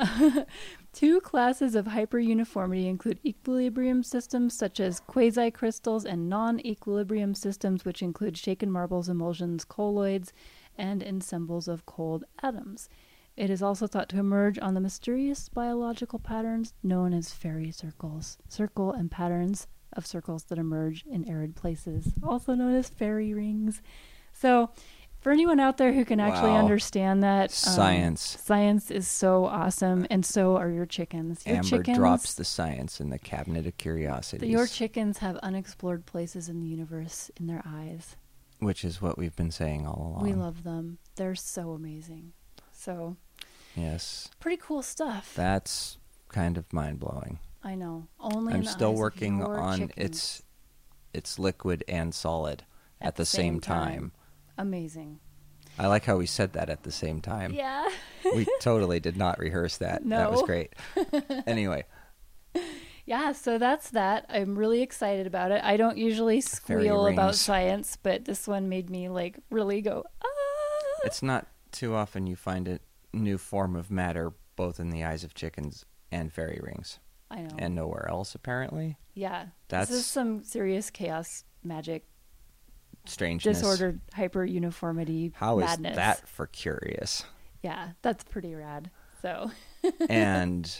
[0.98, 7.84] Two classes of hyperuniformity include equilibrium systems such as quasi crystals and non equilibrium systems,
[7.84, 10.32] which include shaken marbles, emulsions, colloids,
[10.76, 12.88] and ensembles of cold atoms.
[13.36, 18.36] It is also thought to emerge on the mysterious biological patterns known as fairy circles,
[18.48, 23.82] circle and patterns of circles that emerge in arid places, also known as fairy rings.
[24.32, 24.70] So,
[25.20, 26.58] for anyone out there who can actually Wow.
[26.58, 28.38] understand that, um, Science.
[28.42, 31.44] science is so awesome, and so are your chickens.
[31.46, 36.06] Your Amber chickens, drops the science in the cabinet of curiosities, your chickens have unexplored
[36.06, 38.16] places in the universe in their eyes.
[38.60, 40.22] which is what we've been saying all along.
[40.24, 40.98] We love them.
[41.14, 42.32] They're so amazing.
[42.72, 43.16] So
[43.76, 45.32] Yes, pretty cool stuff.
[45.36, 47.38] that's kind of mind blowing.
[47.62, 48.08] I know.
[48.18, 49.92] Only I'm the still working on chickens.
[49.96, 50.42] its
[51.14, 52.64] its liquid and solid
[53.00, 54.10] at, the, same, time.
[54.58, 55.20] Amazing.
[55.78, 57.52] I like how we said that at the same time.
[57.52, 57.88] Yeah.
[58.34, 60.04] we totally did not rehearse that.
[60.04, 60.18] No.
[60.18, 60.74] That was great.
[61.46, 61.84] anyway,
[63.06, 64.26] yeah, so that's that.
[64.28, 65.62] I'm really excited about it.
[65.62, 71.00] I don't usually squeal about science, but this one made me like really go, ah.
[71.04, 72.80] it's not too often you find a
[73.12, 76.98] new form of matter both in the eyes of chickens and fairy rings,
[77.30, 77.54] I know.
[77.58, 78.98] and nowhere else apparently.
[79.14, 79.46] yeah.
[79.68, 82.04] That's this is some serious chaos magic
[83.08, 83.58] strangeness.
[83.60, 85.96] disordered hyper uniformity How is madness.
[85.96, 87.24] that for curious?
[87.62, 88.90] Yeah, that's pretty rad.
[89.22, 89.50] So,
[90.08, 90.70] and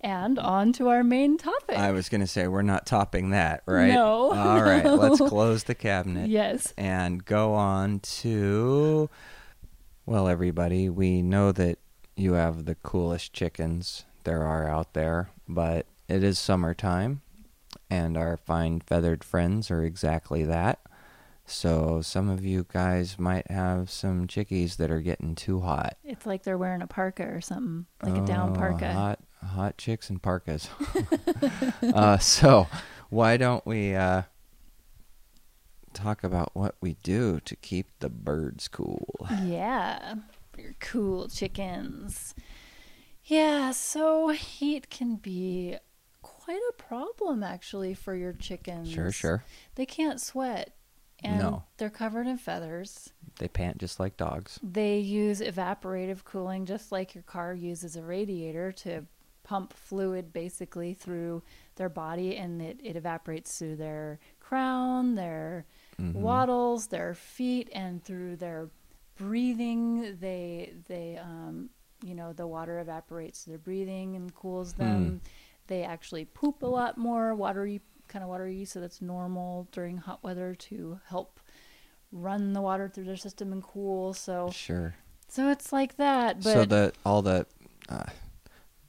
[0.00, 1.78] and on to our main topic.
[1.78, 3.88] I was going to say we're not topping that, right?
[3.92, 4.32] No.
[4.32, 6.28] All right, let's close the cabinet.
[6.28, 6.74] yes.
[6.76, 9.08] and go on to
[10.06, 11.78] well everybody we know that
[12.16, 17.22] you have the coolest chickens there are out there but it is summertime
[17.88, 20.78] and our fine feathered friends are exactly that
[21.46, 26.24] so some of you guys might have some chickies that are getting too hot It's
[26.26, 28.92] like they're wearing a parka or something, like a down Oh, parka.
[28.92, 30.68] hot hot chicks and parkas
[31.82, 32.66] uh, so
[33.10, 34.22] why don't we uh,
[35.92, 39.06] talk about what we do to keep the birds cool
[39.42, 40.14] Yeah,
[40.58, 42.34] your cool chickens.
[43.24, 45.76] Yeah, so heat can be
[46.22, 48.90] quite a problem actually for your chickens.
[48.90, 49.44] Sure, sure.
[49.76, 50.74] They can't sweat,
[51.24, 51.64] and No.
[51.78, 53.12] they're covered in feathers.
[53.38, 54.60] They pant just like dogs.
[54.62, 59.06] They use evaporative cooling just like your car uses a radiator to
[59.42, 61.42] pump fluid basically through
[61.76, 65.66] their body and it, it evaporates through their crown, their
[65.98, 66.12] Mhm.
[66.14, 68.68] wattles, their feet, and through their
[69.16, 70.16] breathing.
[70.20, 71.70] They they um,
[72.04, 75.20] you know the water evaporates through their breathing and cools them.
[75.66, 77.80] They actually poop a lot more, watery
[78.14, 81.40] kind of watery, so that's normal during hot weather to help
[82.12, 84.14] run the water through their system and cool.
[84.14, 84.94] So Sure.
[85.28, 87.44] so it's like that, but so the all the,
[87.88, 88.04] uh,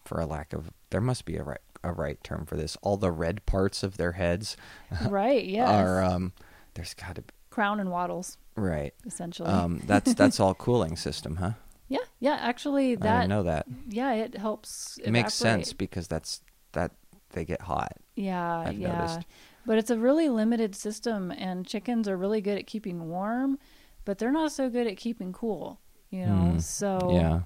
[0.05, 2.77] for a lack of, there must be a right a right term for this.
[2.83, 4.55] All the red parts of their heads
[5.09, 5.69] right, Yeah.
[5.69, 6.33] are um.
[6.75, 8.37] There's got to be crown and wattles.
[8.55, 8.93] right.
[9.07, 9.49] essentially.
[9.49, 9.81] Um.
[9.87, 11.51] That's that's all cooling system, huh?
[11.87, 12.37] yeah, yeah.
[12.41, 13.65] Actually, I that didn't know that.
[13.89, 14.99] yeah, it helps.
[15.03, 16.41] It makes sense because that's
[16.73, 16.91] that
[17.35, 17.93] they get hot.
[18.15, 18.93] Yeah, I've yeah.
[18.93, 19.25] noticed.
[19.65, 23.59] But it's a really limited system, and chickens are really good at keeping warm,
[24.05, 25.79] but they're not so good at keeping cool.
[26.09, 27.41] You know, Mm, so Yeah.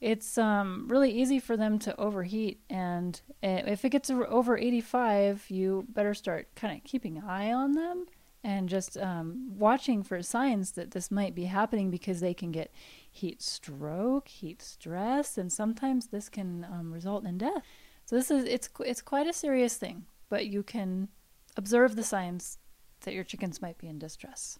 [0.00, 2.60] it's um, really easy for them to overheat.
[2.70, 7.72] And if it gets over 85, you better start kind of keeping an eye on
[7.72, 8.06] them
[8.44, 12.70] and just um, watching for signs that this might be happening because they can get
[13.10, 17.62] heat stroke, heat stress, and sometimes this can um, result in death.
[18.04, 21.08] So this is it's it's quite a serious thing, but you can
[21.56, 22.58] observe the signs
[23.02, 24.58] that your chickens might be in distress.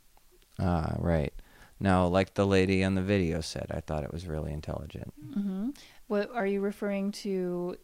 [0.58, 1.32] Ah, right.
[1.80, 5.12] Now, like the lady on the video said, I thought it was really intelligent.
[5.34, 5.70] hmm
[6.06, 7.76] What are you referring to?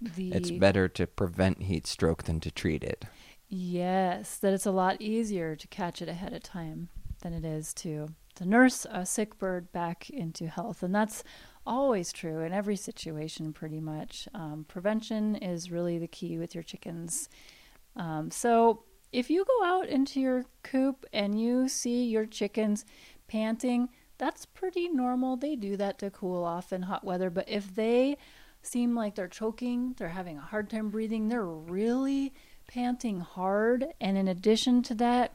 [0.00, 3.04] The It's better to prevent heat stroke than to treat it.
[3.48, 6.88] Yes, that it's a lot easier to catch it ahead of time
[7.22, 11.24] than it is to to nurse a sick bird back into health, and that's
[11.68, 14.26] always true in every situation, pretty much.
[14.34, 17.28] Um, prevention is really the key with your chickens.
[17.94, 22.84] Um, so if you go out into your coop and you see your chickens
[23.28, 25.36] panting, that's pretty normal.
[25.36, 28.16] They do that to cool off in hot weather, but if they
[28.62, 32.32] seem like they're choking, they're having a hard time breathing, they're really
[32.66, 35.32] panting hard, and in addition to that,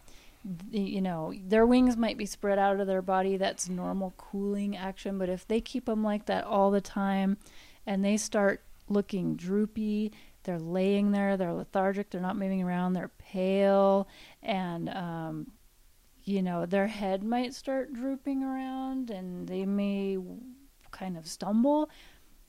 [0.71, 3.37] you know, their wings might be spread out of their body.
[3.37, 5.17] That's normal cooling action.
[5.17, 7.37] But if they keep them like that all the time
[7.85, 10.11] and they start looking droopy,
[10.43, 14.07] they're laying there, they're lethargic, they're not moving around, they're pale,
[14.41, 15.51] and, um,
[16.25, 20.17] you know, their head might start drooping around and they may
[20.91, 21.89] kind of stumble,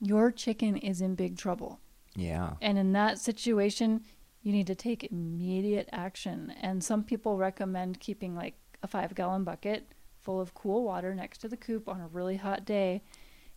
[0.01, 1.79] your chicken is in big trouble.
[2.15, 2.53] Yeah.
[2.61, 4.01] And in that situation,
[4.45, 6.53] you need to take immediate action.
[6.61, 9.87] And some people recommend keeping like a five gallon bucket
[10.21, 13.01] full of cool water next to the coop on a really hot day.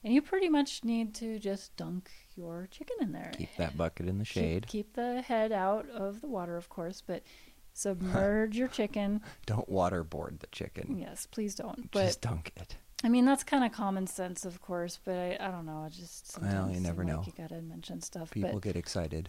[0.02, 3.32] And you pretty much need to just dunk your chicken in there.
[3.36, 4.66] Keep that bucket in the shade.
[4.66, 7.22] Keep, the head out of the water, of course, but
[7.74, 9.20] submerge your chicken.
[9.44, 10.96] Don't waterboard the chicken.
[10.98, 11.90] Yes, please don't.
[11.90, 12.76] But Just dunk it.
[13.04, 15.84] I mean, that's kind of common sense, of course, but I, I don't know.
[15.86, 17.18] It just Well, you never know.
[17.18, 18.30] Like you gotta mention stuff.
[18.30, 19.28] People get excited.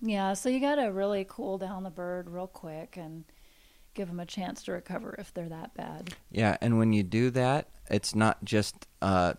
[0.00, 3.24] Yeah, so you got to really cool down the bird real quick and
[3.94, 6.14] give them a chance to recover if they're that bad.
[6.30, 9.34] Yeah, and when you do that, it's not just uh,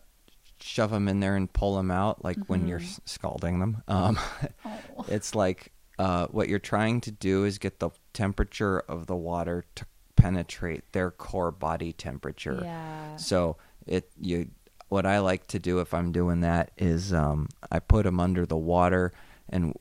[0.62, 3.00] shove them in there and pull them out like when you're Mhm.
[3.06, 3.84] scalding them.
[3.88, 4.18] Um,
[4.66, 5.06] Oh.
[5.10, 9.64] it's like uh, what you're trying to do is get the temperature of the water
[9.76, 9.86] to
[10.16, 12.62] penetrate their core body temperature.
[12.64, 13.16] Yeah.
[13.18, 14.50] So it you
[14.90, 18.46] what I like to do if I'm doing that is um, I put them under
[18.46, 19.14] the water
[19.50, 19.74] and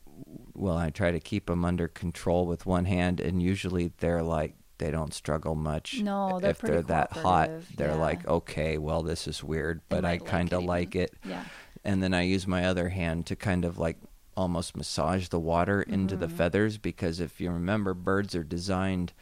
[0.55, 4.55] well I try to keep them under control with one hand and usually they're like
[4.77, 6.01] they don't struggle much.
[6.01, 7.95] No, they're if they're that hot, they're yeah.
[7.95, 10.67] like okay, well this is weird, but I kind of even.
[10.67, 11.13] like it.
[11.23, 11.43] Yeah.
[11.83, 13.97] and then I use my other hand to kind of like
[14.35, 16.31] almost massage the water into the Mhm.
[16.33, 19.13] feathers because if you remember, birds are designed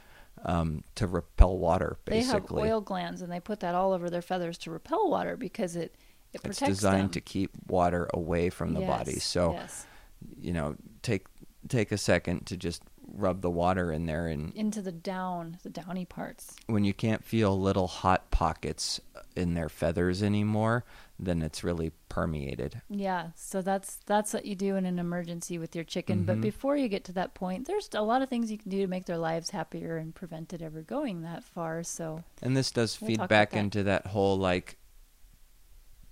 [0.45, 1.97] um, to repel water.
[2.03, 5.09] Basically, They have oil glands, and they put that all over their feathers to repel
[5.09, 5.95] water because it
[6.33, 6.61] it protects.
[6.63, 7.09] it's designed them.
[7.11, 9.19] to keep water away from the body.
[9.19, 9.85] So yes.
[10.41, 11.27] you know, take
[11.69, 12.81] take a second to just
[13.15, 16.55] rub the water in there and into the down, the downy parts.
[16.67, 18.99] when you can't feel little hot pockets
[19.35, 20.83] in their feathers anymore,
[21.19, 22.81] then it's really permeated.
[22.89, 26.23] Yeah, so that's that's what you do in an emergency with your chicken.
[26.25, 26.41] But Mhm.
[26.41, 28.87] before you get to that point, there's a lot of things you can do to
[28.87, 31.83] make their lives happier and prevent it ever going that far.
[31.83, 33.57] So And this does We'll feed back that.
[33.59, 34.77] into that whole like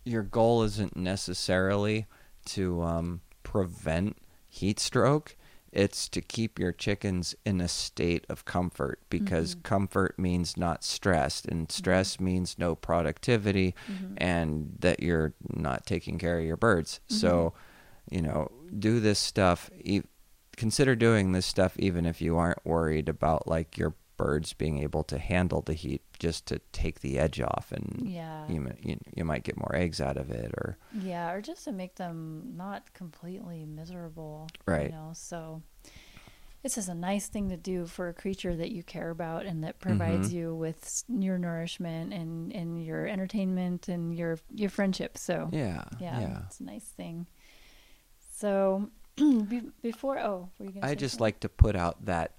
[0.05, 2.05] your goal isn't necessarily
[2.45, 4.17] to um, prevent
[4.51, 5.35] heat stroke.
[5.71, 9.63] It's to keep your chickens in a state of comfort because Mhm.
[9.63, 14.13] comfort means not stressed, and stress means no productivity, mhm.
[14.17, 16.99] and that you're not taking care of your birds.
[17.07, 17.15] Mm-hmm.
[17.19, 17.53] So,
[18.09, 19.69] you know, do this stuff.
[19.79, 20.01] E-
[20.57, 23.93] consider doing this stuff even if you aren't worried about like your
[24.23, 28.47] birds being able to handle the heat, just to take the edge off, and yeah,
[28.47, 31.71] you, you you might get more eggs out of it, or yeah, or just to
[31.71, 34.47] make them not completely miserable.
[34.67, 34.89] Right.
[34.91, 35.61] You know, so
[36.63, 39.63] this is a nice thing to do for a creature that you care about and
[39.63, 40.33] that provides Mhm.
[40.33, 45.17] you with your nourishment and and your entertainment and your your friendship.
[45.17, 46.41] So yeah, yeah, yeah.
[46.45, 47.25] it's a nice thing.
[48.37, 48.89] So
[49.81, 50.85] before, oh, were you gonna?
[50.85, 51.23] I just something?
[51.23, 52.35] like to put out that,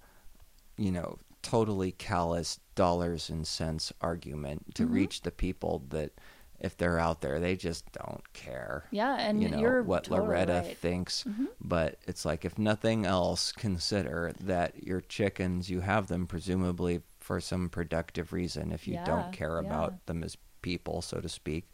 [0.76, 4.92] you know, totally callous dollars and cents argument to Mhm.
[4.92, 6.12] reach the people that
[6.60, 8.84] if they're out there, they just don't care.
[8.92, 10.78] yeah, and you know what totally Loretta right.
[10.78, 11.48] thinks, Mhm.
[11.60, 17.40] but it's like if nothing else, consider that your chickens you have them presumably for
[17.40, 18.70] some productive reason.
[18.70, 19.66] If you Yeah, don't care yeah.
[19.66, 21.68] about them as people, so to speak,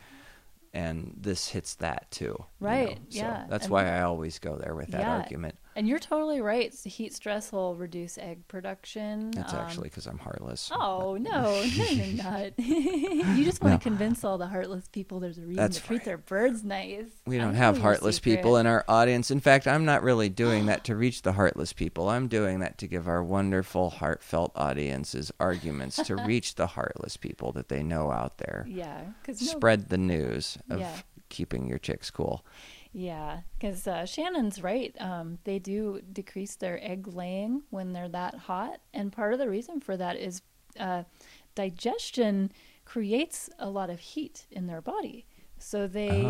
[0.73, 2.45] and this hits that too, you know?
[2.61, 5.59] Right, So yeah, that's and- why I always go there with that Yeah, argument.
[5.79, 6.75] And you're totally right.
[6.75, 9.31] Heat stress will reduce egg production.
[9.31, 10.73] That's um, actually because I'm heartless.
[10.75, 12.59] Oh no, no, you're not.
[12.59, 13.79] you just want No.
[13.79, 16.05] to convince all the heartless people there's a reason That's to treat right.
[16.05, 17.07] their birds nice.
[17.27, 19.31] We don't have heartless people in our audience.
[19.31, 22.09] In fact, I'm not really doing that to reach the heartless people.
[22.09, 27.53] I'm doing that to give our wonderful, heartfelt audiences arguments to reach the heartless people
[27.53, 28.67] that they know out there.
[28.69, 30.97] Yeah, because Spread the news of Yeah.
[31.29, 32.45] keeping your chicks cool.
[32.99, 34.93] Yeah, because uh, Shannon's right.
[34.99, 39.49] Um, they do decrease their egg laying when they're that hot, and part of the
[39.49, 40.43] reason for that is
[40.81, 41.05] uh,
[41.55, 42.51] digestion
[42.85, 45.27] creates a lot of heat in their body.
[45.59, 46.23] So they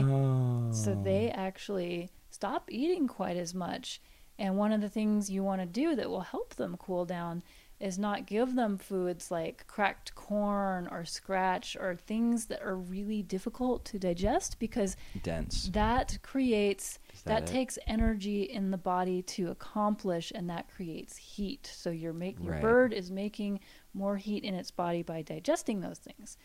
[0.73, 1.03] so Oh.
[1.03, 4.03] they actually stop eating quite as much.
[4.39, 7.43] And one of the things you want to do that will help them cool down
[7.81, 13.23] is not give them foods like cracked corn or scratch or things that are really
[13.23, 15.69] difficult to digest because dense.
[15.73, 21.17] that creates Is that, that takes energy in the body to accomplish and that creates
[21.17, 22.63] heat so you're making your Right.
[22.63, 23.61] bird is making
[23.95, 26.37] more heat in its body by digesting those things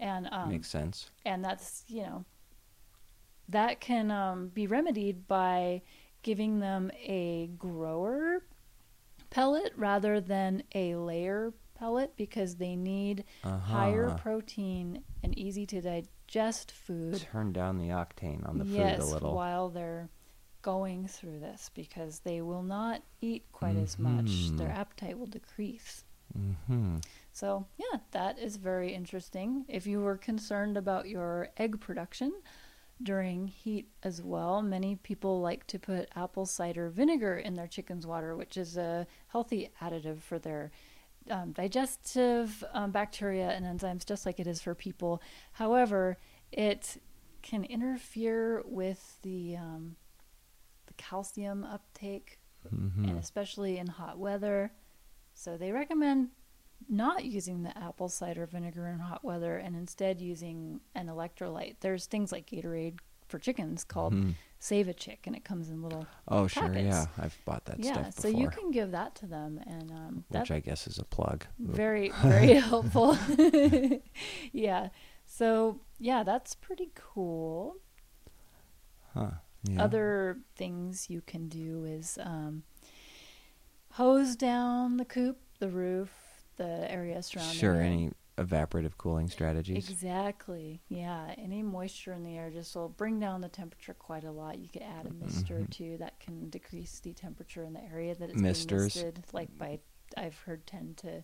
[0.00, 1.10] and um, Makes sense.
[1.24, 2.24] and that's you know
[3.48, 5.82] that can um, be remedied by
[6.22, 8.42] giving them a grower
[9.30, 14.16] pellet rather than a layer pellet because they need higher Uh-huh.
[14.18, 19.06] protein and easy to digest food Turn down the octane on the yes, food a
[19.06, 19.34] little.
[19.34, 20.08] while they're
[20.62, 24.50] going through this because they will not eat quite as much.
[24.56, 24.76] Their Mhm.
[24.76, 26.04] appetite will decrease.
[26.38, 26.98] Mm-hmm.
[27.32, 29.64] So, yeah, that is very interesting.
[29.68, 32.32] If you were concerned about your egg production
[33.02, 38.06] during heat as well, many people like to put apple cider vinegar in their chicken's
[38.06, 40.70] water, which is a healthy additive for their
[41.30, 45.22] um, digestive um, bacteria and enzymes, just like it is for people.
[45.52, 46.18] However,
[46.52, 47.00] it
[47.42, 49.96] can interfere with the um,
[50.86, 52.38] the calcium uptake
[52.68, 54.70] hmm and especially in hot weather.
[55.32, 56.28] So they recommend
[56.90, 61.76] not using the apple cider vinegar in hot weather and instead using an electrolyte.
[61.80, 64.34] There's things like Gatorade for chickens called Mhm.
[64.58, 66.74] Sav-A-Chick, and it comes in little Oh, sure.
[66.76, 67.06] Yeah.
[67.16, 67.92] I've bought that yeah.
[67.92, 71.04] stuff So you can give that to them, and um, which I guess is a
[71.04, 71.46] plug.
[71.58, 73.16] Very very helpful.
[74.52, 74.88] yeah.
[75.26, 77.76] So yeah, that's pretty cool.
[79.14, 79.30] Huh.
[79.62, 79.84] Yeah.
[79.84, 82.64] Other things you can do is um,
[83.92, 86.10] hose down the coop, the roof,
[86.60, 87.80] the area surrounding Sure.
[87.80, 87.86] it.
[87.86, 89.88] Any evaporative cooling strategies?
[89.90, 90.80] Exactly.
[90.88, 91.34] Yeah.
[91.38, 94.58] Any moisture in the air just will bring down the temperature quite a lot.
[94.58, 95.70] You could add a mister Mhm.
[95.70, 98.94] too that can decrease the temperature in the area that it's Misters?
[98.94, 99.80] being misted, like by
[100.16, 101.22] I've heard ten to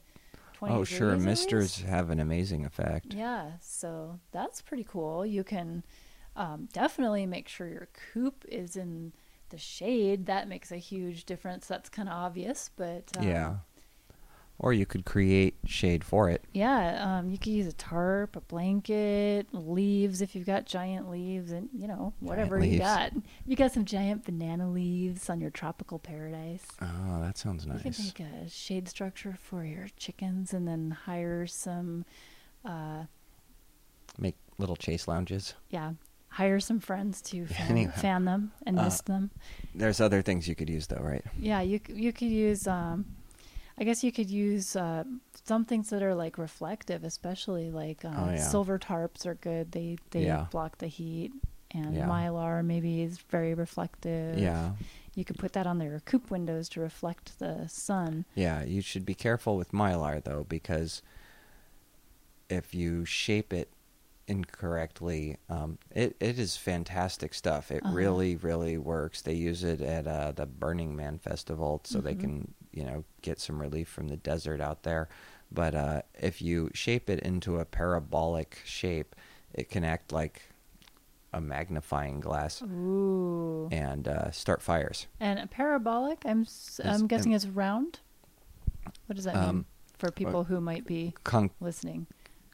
[0.53, 0.75] twenty.
[0.75, 1.17] Oh, sure.
[1.17, 3.13] Misters have an amazing effect.
[3.15, 5.25] Yeah, so that's pretty cool.
[5.27, 5.83] You can
[6.39, 9.15] Um, definitely make sure your coop is in
[9.49, 10.27] the shade.
[10.27, 11.67] That makes a huge difference.
[11.67, 13.57] That's kind of obvious, but um, yeah.
[14.59, 16.43] Or you could create shade for it.
[16.55, 21.53] yeah, um, you could use a tarp, a blanket, leaves if you've got giant leaves,
[21.53, 23.13] and you know whatever you got.
[23.47, 26.65] You got some giant banana leaves on your tropical paradise.
[26.81, 27.85] Oh, that sounds nice.
[27.85, 32.07] You could make a shade structure for your chickens, and then hire some,
[32.65, 33.05] uh,
[34.19, 35.53] Make little chase lounges.
[35.69, 35.93] yeah,
[36.29, 39.31] hire some friends to fan, fan them and uh, mist them.
[39.75, 41.25] There's other things you could use though, right?
[41.39, 42.67] Yeah, you you could use.
[42.67, 43.05] Um,
[43.79, 45.05] I guess you could use uh,
[45.45, 48.37] some things that are like reflective, especially like uh, Oh, yeah.
[48.39, 49.73] silver tarps are good.
[49.73, 50.47] They they Yeah.
[50.51, 51.33] block the heat,
[51.73, 52.07] and Yeah.
[52.09, 54.39] mylar maybe is very reflective.
[54.39, 54.73] Yeah.
[55.15, 58.27] you could put that on their coop windows to reflect the sun.
[58.35, 61.01] Yeah, you should be careful with mylar though, because
[62.51, 63.71] if you shape it
[64.29, 67.71] incorrectly, um, it it is fantastic stuff.
[67.71, 67.95] It Uh-huh.
[67.95, 69.23] really, really works.
[69.23, 72.21] They use it at uh, the Burning Man festival, so they Mhm.
[72.21, 75.09] can you know get some relief from the desert out there.
[75.51, 79.15] But uh, if you shape it into a parabolic shape,
[79.55, 80.43] it can act like
[81.33, 85.07] a magnifying glass Ooh, and uh, start fires.
[85.21, 86.23] and a parabolic.
[86.25, 88.01] I'm s- I'm guessing um, is round.
[89.07, 89.67] What does that mean Um,
[89.99, 92.07] for people who might be Con- listening?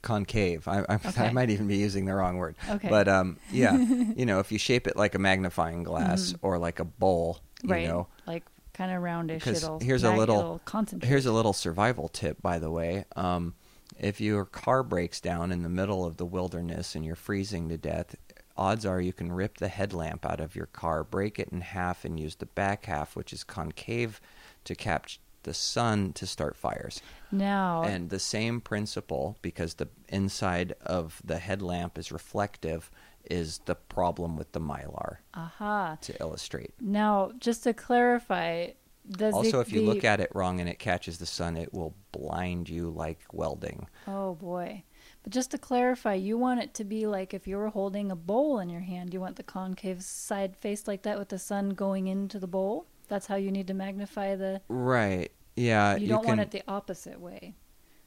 [0.03, 0.67] Concave.
[0.69, 2.57] I, I, I might even be using the wrong word.
[2.69, 2.89] Okay.
[2.89, 3.77] But um, yeah,
[4.17, 6.39] you know, if you shape it like a magnifying glass Mhm.
[6.43, 8.09] or like a bowl, you right, know.
[8.27, 8.45] like
[8.75, 9.43] kind of roundish.
[9.43, 11.09] 'Cause It'll here's a little- concentrate.
[11.09, 13.05] Here's a little survival tip, by the way.
[13.17, 13.55] Um,
[13.99, 17.77] if your car breaks down in the middle of the wilderness and you're freezing to
[17.77, 18.17] death,
[18.57, 22.05] odds are you can rip the headlamp out of your car, break it in half,
[22.05, 24.21] and use the back half, which is concave,
[24.65, 27.01] to catch the sun to start fires.
[27.31, 27.83] now.
[27.83, 32.91] And the same principle, because the inside of the headlamp is reflective,
[33.31, 35.97] is the problem with the mylar aha.
[36.03, 36.73] to illustrate.
[36.81, 38.69] Now, just to clarify,
[39.09, 41.57] does Also, the, if you the- look at it wrong and it catches the sun,
[41.57, 43.87] it will blind you like welding.
[44.07, 44.83] oh boy,
[45.23, 48.17] but just to clarify, you want it to be like if you were holding a
[48.17, 51.71] bowl in your hand, you want the concave side faced like that with the sun
[51.71, 52.87] going into the bowl.
[53.13, 54.63] That's how you need to magnify the.
[54.69, 55.31] Right.
[55.55, 55.97] Yeah.
[55.97, 57.55] you don't can, want it the opposite way,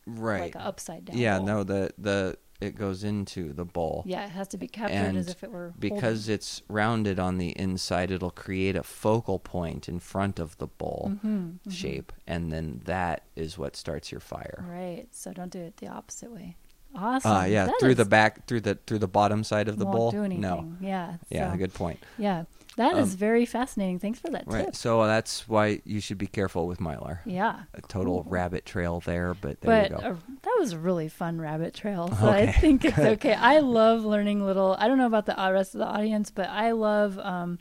[0.08, 0.42] right.
[0.42, 1.16] like upside down.
[1.16, 1.38] yeah.
[1.38, 1.46] bowl.
[1.46, 1.64] No.
[1.64, 4.02] The the it goes into the bowl.
[4.08, 7.38] Yeah, it has to be captured And as if it were Because it's rounded on
[7.38, 12.52] the inside, it'll create a focal point in front of the bowl hmm shape, and
[12.52, 14.66] then that is what starts your fire.
[14.68, 15.06] Right.
[15.12, 16.56] So don't do it the opposite way.
[16.96, 17.32] Awesome.
[17.32, 19.86] Ah, yeah, That through is- the back, through the through the bottom side of the
[19.86, 20.12] won't bowl.
[20.12, 20.42] Do anything.
[20.42, 21.16] No, Yeah.
[21.30, 22.00] yeah, so- good point.
[22.18, 22.44] Yeah.
[22.78, 24.00] That is Um, very fascinating.
[24.00, 24.76] Thanks for that Right, tip.
[24.76, 27.20] so that's why you should be careful with mylar.
[27.26, 27.60] Yeah.
[27.74, 28.30] A total Cool.
[28.32, 30.04] rabbit trail there, but there But you go.
[30.10, 32.10] uh, that was a really fun rabbit trail.
[32.20, 33.34] So I think it's okay.
[33.34, 34.76] I love learning little.
[34.78, 37.60] I don't know about the uh, rest of the audience, but I love um,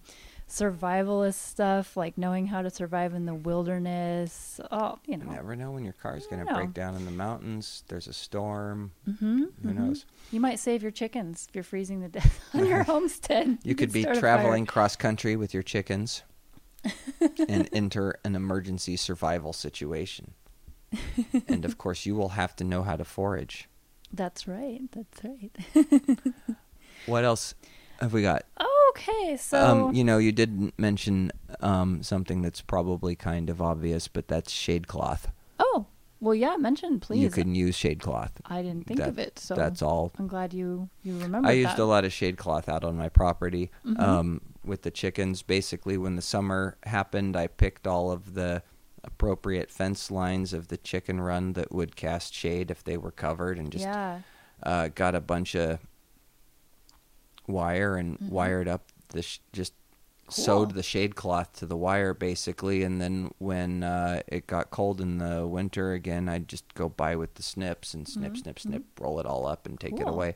[0.49, 4.61] survivalist stuff, like knowing how to survive in the wilderness.
[4.70, 5.24] Oh, you know.
[5.26, 7.82] You never know when your car's going to break down in the mountains.
[7.88, 8.92] There's a storm.
[9.09, 10.05] Mm-hmm, Who knows?
[10.30, 13.59] You might save your chickens if you're freezing to death on your homestead.
[13.62, 14.36] You, could be start a fire.
[14.36, 16.22] traveling cross country with your chickens
[17.49, 20.34] and enter an emergency survival situation.
[21.49, 23.68] and of course, you will have to know how to forage.
[24.12, 24.80] That's right.
[24.92, 26.18] That's right.
[27.07, 27.55] What else
[28.01, 28.45] have we got?
[28.97, 34.07] Okay, so um, you know, you did mention um, something that's probably kind of obvious,
[34.09, 35.28] but that's shade cloth.
[35.59, 35.86] oh
[36.20, 36.57] well, yeah.
[36.57, 37.20] Mention please.
[37.20, 38.32] You can use shade cloth.
[38.47, 40.12] I didn't think That- of it, so That's all.
[40.18, 41.49] I'm glad you you remember.
[41.49, 41.78] I used that.
[41.80, 44.01] a lot of shade cloth out on my property Mhm.
[44.01, 45.42] um, with the chickens.
[45.42, 48.62] Basically, when the summer happened, I picked all of the
[49.03, 53.59] appropriate fence lines of the chicken run that would cast shade if they were covered,
[53.59, 54.20] and just yeah.
[54.62, 55.78] uh, got a bunch of
[57.47, 58.28] wire and Mhm.
[58.30, 59.72] wired up the sh- just
[60.26, 60.45] Cool.
[60.45, 64.99] sewed the shade cloth to the wire basically and then when uh, it got cold
[65.03, 68.59] in the winter again i'd just go by with the snips and snip Mhm, snip
[68.59, 70.34] snip roll it all up and take it away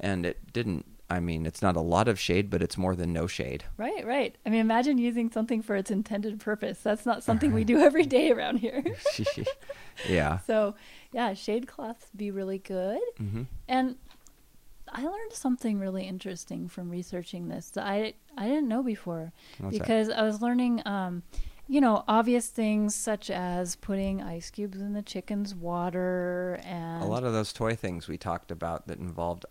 [0.00, 3.12] and it didn't i mean it's not a lot of shade but it's more than
[3.12, 4.34] no shade Right, right.
[4.46, 6.80] I mean, imagine using something for its intended purpose.
[6.82, 8.82] That's not something we do every day around here.
[10.08, 10.74] yeah so,
[11.12, 13.00] yeah, shade cloths be really good.
[13.18, 13.96] hmm And
[14.92, 19.76] I learned something really interesting from researching this that I I didn't know before What's
[19.78, 19.82] that?
[19.82, 21.22] because I was learning um
[21.68, 27.06] you know obvious things such as putting ice cubes in the chicken's water and a
[27.06, 29.44] lot of those toy things we talked about that involved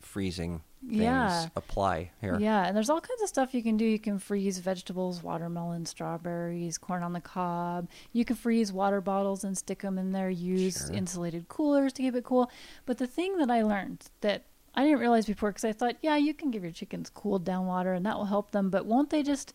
[0.00, 1.48] freezing things Yeah.
[1.56, 3.84] apply here Yeah, and there's all kinds of stuff you can do.
[3.84, 7.88] You can freeze vegetables, watermelon, strawberries, corn on the cob.
[8.12, 10.28] You can freeze water bottles and stick them in there.
[10.28, 10.96] Use Sure.
[10.96, 12.50] insulated coolers to keep it cool.
[12.84, 14.42] But the thing that I learned that
[14.74, 17.66] I didn't realize before because I thought, yeah, you can give your chickens cooled down
[17.66, 19.54] water and that will help them, but won't they just,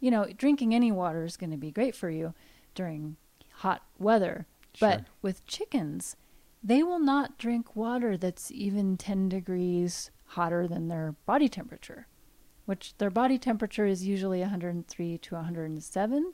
[0.00, 2.34] you know, drinking any water is going to be great for you
[2.74, 3.16] during
[3.52, 4.46] hot weather.
[4.80, 6.16] But with chickens,
[6.62, 12.06] they will not drink water that's even 10 degrees hotter than their body temperature,
[12.66, 16.32] which their body temperature is usually 103 to 107.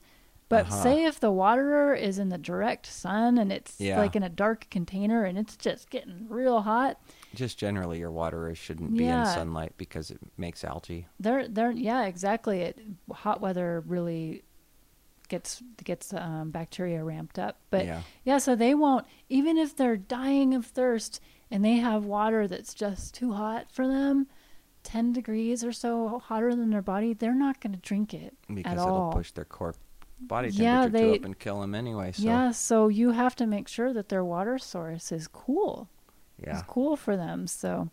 [0.48, 0.82] But Uh-huh.
[0.82, 3.98] say if the waterer is in the direct sun and it's Yeah.
[3.98, 7.00] like in a dark container and it's just getting real hot,
[7.34, 11.06] Just generally, your water shouldn't be in sunlight because it makes algae.
[11.18, 12.60] they're they're yeah exactly.
[12.60, 12.78] It
[13.10, 14.42] hot weather really
[15.28, 17.58] gets gets um, bacteria ramped up.
[17.70, 21.20] But yeah, yeah, so they won't even if they're dying of thirst
[21.50, 24.26] and they have water that's just too hot for them.
[24.82, 28.74] 10 degrees or so hotter than their body, they're not going to drink it because
[28.74, 29.12] at it'll all.
[29.14, 29.74] push their core
[30.20, 32.12] body Yeah, temperature they- to up and kill them anyway.
[32.12, 35.88] So Yeah, so you have to make sure that their water source is cool.
[36.42, 36.52] yeah.
[36.58, 37.46] It's cool for them.
[37.46, 37.90] So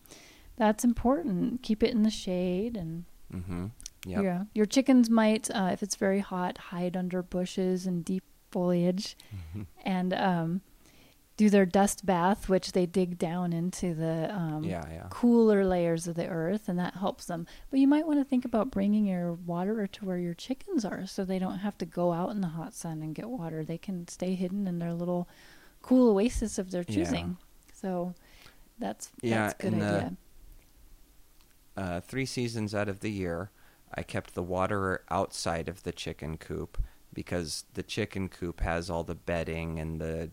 [0.57, 1.61] that's important.
[1.63, 3.67] Keep it in the shade and Mm-hmm.
[4.05, 4.24] Yep.
[4.24, 4.43] yeah.
[4.53, 9.61] Your chickens might uh, if it's very hot hide under bushes and deep foliage Mm-hmm.
[9.86, 10.61] and um,
[11.38, 15.07] do their dust bath which they dig down into the um, Yeah, yeah.
[15.09, 17.47] cooler layers of the earth and that helps them.
[17.71, 21.07] But you might want to think about bringing your water to where your chickens are
[21.07, 23.63] so they don't have to go out in the hot sun and get water.
[23.63, 25.27] They can stay hidden in their little
[25.82, 26.95] cool oasis of their Yeah.
[26.95, 27.38] choosing.
[27.73, 28.13] So
[28.77, 30.17] that's Yeah, that's a good the- idea.
[31.77, 33.49] uh, three seasons out of the year,
[33.93, 36.77] I kept the water outside of the chicken coop
[37.13, 40.32] because the chicken coop has all the bedding and the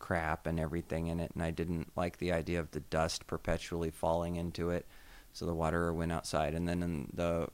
[0.00, 3.90] crap and everything in it, and I didn't like the idea of the dust perpetually
[3.90, 4.86] falling into it.
[5.32, 7.48] So the water went outside, and then in the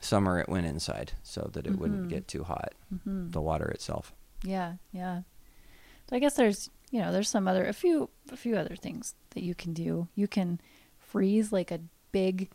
[0.00, 2.10] summer it went inside so that it wouldn't Mhm.
[2.10, 2.74] get too hot.
[2.92, 3.32] Mhm.
[3.32, 4.12] The water itself.
[4.44, 5.22] Yeah, yeah.
[6.10, 9.14] So I guess there's you know there's some other a few a few other things
[9.30, 10.08] that you can do.
[10.14, 10.60] You can
[10.98, 11.80] freeze like a
[12.12, 12.50] big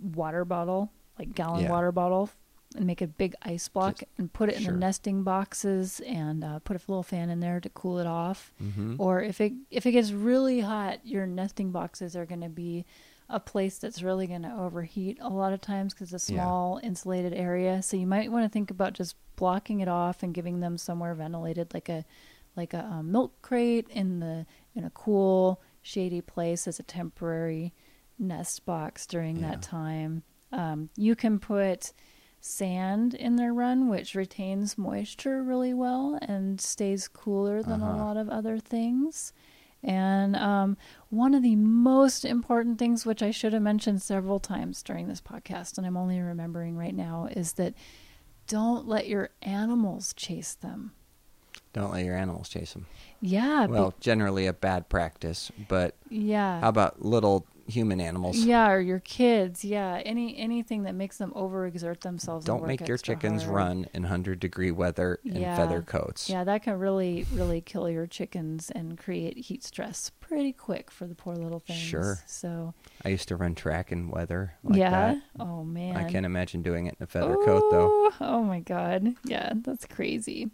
[0.00, 1.70] water bottle, like gallon Yeah.
[1.70, 2.30] water bottle,
[2.76, 4.72] and make a big ice block Just- and put it in sure.
[4.74, 8.52] the nesting boxes and uh, put a little fan in there to cool it off.
[8.62, 8.96] Mm-hmm.
[8.98, 12.84] Or if it if it gets really hot, your nesting boxes are going to be
[13.30, 16.42] a place that's really going to overheat a lot of times because it's a Yeah.
[16.44, 17.82] small insulated area.
[17.82, 21.14] So you might want to think about just blocking it off and giving them somewhere
[21.14, 22.04] ventilated, like a
[22.56, 24.44] like a um, milk crate in the
[24.74, 27.72] in a cool shady place as a temporary
[28.18, 29.50] nest box during Yeah.
[29.50, 30.22] that time.
[30.52, 31.92] Um, you can put
[32.40, 38.04] sand in their run, which retains moisture really well and stays cooler than a Uh-huh.
[38.04, 39.32] lot of other things.
[39.82, 40.76] And um,
[41.10, 45.20] one of the most important things, which I should have mentioned several times during this
[45.20, 47.74] podcast, and I'm only remembering right now, is that
[48.48, 50.92] don't let your animals chase them.
[51.72, 52.86] Don't let your animals chase them.
[53.20, 53.66] Yeah.
[53.66, 56.60] be- Well, generally a bad practice, but yeah.
[56.60, 58.38] how about little human animals?
[58.38, 59.64] Yeah, or your kids.
[59.64, 62.44] Yeah, any anything that makes them overexert themselves.
[62.44, 63.54] Don't make your chickens hard.
[63.54, 65.56] run in 100 degree weather in Yeah.
[65.56, 66.28] feather coats.
[66.28, 71.06] Yeah, that can really, really kill your chickens and create heat stress pretty quick for
[71.06, 71.78] the poor little things.
[71.78, 72.18] Sure.
[72.26, 74.90] So I used to run track in weather like yeah.
[74.90, 75.18] that.
[75.38, 75.96] Oh man.
[75.96, 78.10] I can't imagine doing it in a feather coat though.
[78.20, 79.14] Oh my god.
[79.24, 80.50] Yeah, that's crazy.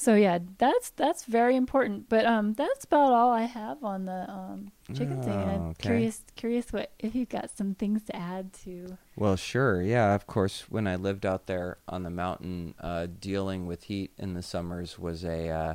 [0.00, 2.08] So yeah, that's that's very important.
[2.08, 5.34] But um that's about all I have on the um chicken thing.
[5.34, 5.82] Oh, I'm okay.
[5.82, 9.82] curious curious what if you've got some things to add to Well, sure.
[9.82, 10.70] Yeah, of course.
[10.70, 14.98] When I lived out there on the mountain, uh, dealing with heat in the summers
[14.98, 15.74] was a uh,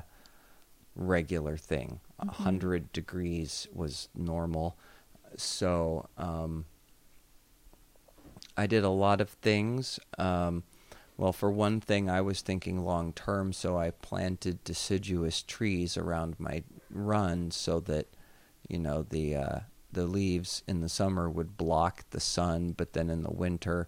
[0.95, 1.99] regular thing.
[2.17, 2.30] A Mhm.
[2.30, 4.76] 100 degrees was normal.
[5.38, 6.65] So um,
[8.57, 9.99] I did a lot of things.
[10.17, 10.63] Um,
[11.18, 16.39] well, for one thing, I was thinking long term, so I planted deciduous trees around
[16.39, 18.07] my run so that,
[18.68, 19.59] you know, the uh,
[19.91, 23.88] the leaves in the summer would block the sun, but then in the winter,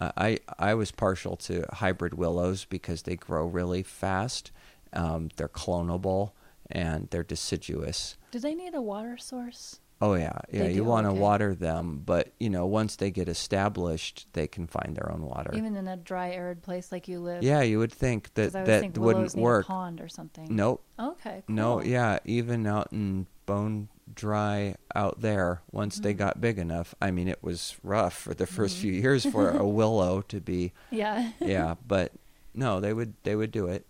[0.00, 4.50] uh, I I was partial to hybrid willows because they grow really fast.
[4.92, 6.32] Um, they're clonable
[6.70, 8.16] and they're deciduous.
[8.30, 9.80] Do they need a water source?
[10.00, 10.64] Oh yeah, yeah.
[10.64, 11.18] They you want to okay.
[11.18, 15.50] water them, but you know once they get established, they can find their own water.
[15.54, 17.42] Even in a dry, arid place like you live.
[17.42, 19.64] yeah, you would think that would that think wouldn't work.
[19.64, 20.54] A pond or something.
[20.54, 20.82] Nope.
[20.98, 21.42] Okay.
[21.48, 26.18] No, yeah, even out in bone dry out there, once they Mhm.
[26.18, 28.80] got big enough, I mean, it was rough for the 1st Mhm.
[28.80, 31.30] few years for a willow to be, Yeah.
[31.40, 32.12] yeah, but
[32.54, 33.86] no, they would they would do it,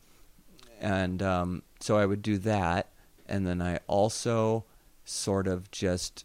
[0.80, 2.90] and um, so I would do that,
[3.28, 4.64] and then I also
[5.06, 6.24] sort of just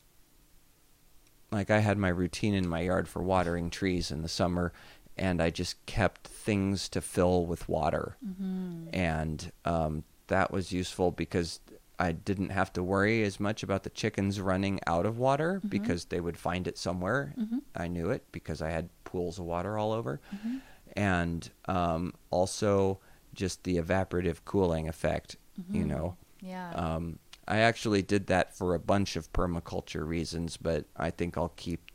[1.51, 4.71] like I had my routine in my yard for watering trees in the summer,
[5.17, 11.11] and I just kept things to fill with water hmm and um, that was useful
[11.11, 11.61] because
[11.97, 15.67] I didn't have to worry as much about the chickens running out of water Mm-hmm.
[15.69, 17.33] because they would find it somewhere.
[17.75, 20.19] I knew it because I had pools of water all over.
[20.35, 20.57] Mm-hmm.
[20.97, 22.99] And um, also
[23.33, 25.75] just the evaporative cooling effect, Mm-hmm.
[25.77, 26.15] you know.
[26.41, 26.71] Yeah.
[26.73, 31.53] Um, I actually did that for a bunch of permaculture reasons, but I think I'll
[31.55, 31.91] keep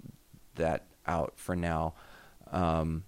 [0.57, 1.95] that out for now.
[2.51, 3.05] Um,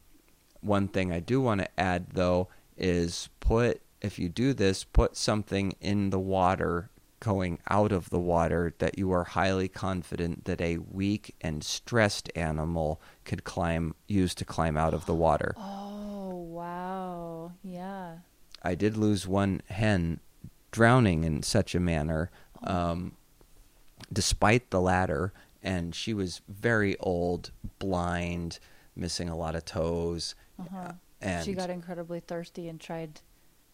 [0.61, 5.17] one thing I do want to add, though, is put, if you do this, put
[5.17, 10.61] something in the water going out of the water that you are highly confident that
[10.61, 15.55] a weak and stressed animal could climb, use to climb out of the water.
[15.59, 17.53] oh wow.
[17.63, 18.19] Yeah.
[18.63, 20.21] I did lose one hen
[20.71, 22.31] drowning in such a manner,
[22.63, 23.13] um,
[24.13, 28.59] despite the ladder, and she was very old, blind,
[28.97, 30.93] missing a lot of toes, Uh-huh.
[31.21, 33.21] and she got incredibly thirsty and tried.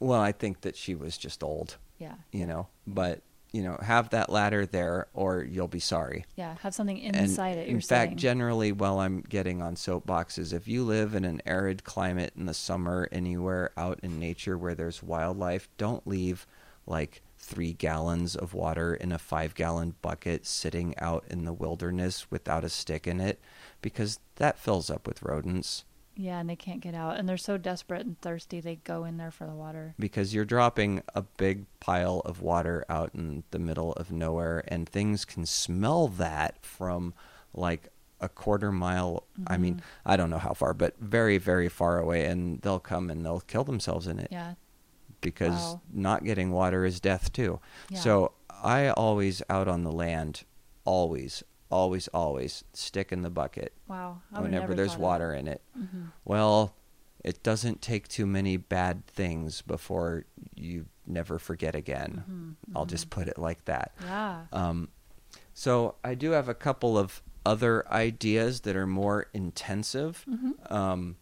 [0.01, 2.14] well, I think that she was just old, Yeah.
[2.32, 2.68] you know.
[2.86, 3.22] But
[3.53, 6.24] you know, have that ladder there, or you'll be sorry.
[6.34, 6.57] Yeah.
[6.62, 7.68] Have something And inside it.
[7.68, 8.16] in fact, saying.
[8.16, 12.53] generally, while I'm getting on soapboxes, if you live in an arid climate in the
[12.55, 16.49] summer, anywhere out in nature where there's wildlife, don't leave
[16.87, 22.30] like three gallons of water in a five gallon bucket sitting out in the wilderness
[22.30, 23.39] without a stick in it,
[23.82, 25.85] because that fills up with rodents.
[26.16, 29.16] Yeah, and they can't get out, and they're so desperate and thirsty they go in
[29.16, 29.95] there for the water.
[29.99, 34.89] because you're dropping a big pile of water out in the middle of nowhere and
[34.89, 37.12] things can smell that from
[37.53, 37.89] like
[38.20, 39.85] a quarter mile i mean Mm-hmm.
[40.12, 43.41] i don't know how far but very very far away and they'll come and they'll
[43.41, 44.55] kill themselves in it Yeah.
[45.24, 45.80] Because Wow.
[45.92, 47.58] not getting water is death too
[47.90, 47.98] Yeah.
[47.98, 50.44] so i always out on the land
[50.84, 54.20] always always always stick in the bucket Wow.
[54.30, 55.60] Whenever there's water in it.
[55.76, 56.12] Mhm.
[56.24, 56.74] well,
[57.24, 62.22] it doesn't take too many bad things before you never forget again.
[62.30, 63.92] Mhm, I'll just put it like that.
[64.02, 64.46] Yeah.
[64.52, 64.88] Um,
[65.54, 70.24] so I do have a couple of other ideas that are more intensive.
[70.28, 70.70] Mhm.
[70.70, 71.16] Um,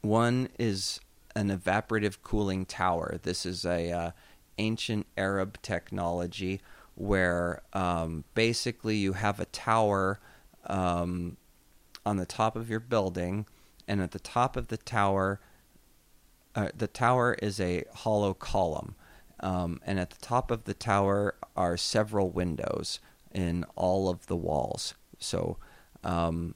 [0.00, 0.98] one is
[1.34, 3.18] an evaporative cooling tower.
[3.22, 4.10] This is a uh,
[4.58, 6.60] ancient Arab technology
[6.94, 10.20] where um, basically you have a tower
[10.66, 11.36] um,
[12.04, 13.46] on the top of your building,
[13.88, 15.40] and at the top of the tower,
[16.54, 18.94] uh, the tower is a hollow column,
[19.40, 23.00] um, and at the top of the tower are several windows
[23.32, 24.94] in all of the walls.
[25.18, 25.56] So,
[26.04, 26.54] um,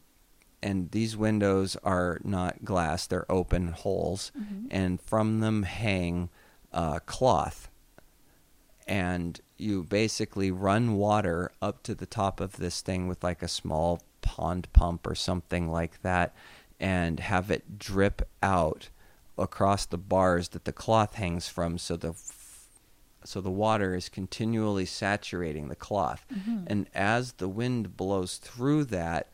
[0.67, 4.67] and these windows are not glass; they're open holes, Mhm.
[4.71, 6.29] and from them hang
[6.73, 7.69] uh, cloth.
[8.89, 13.49] And you basically run water up to the top of this thing with like a
[13.49, 16.35] small pond pump or something like that,
[16.79, 18.91] and have it drip out
[19.39, 22.15] across the bars that the cloth hangs from, so the
[23.25, 26.25] so the water is continually saturating the cloth.
[26.33, 26.65] Mhm.
[26.69, 29.29] And as the wind blows through that,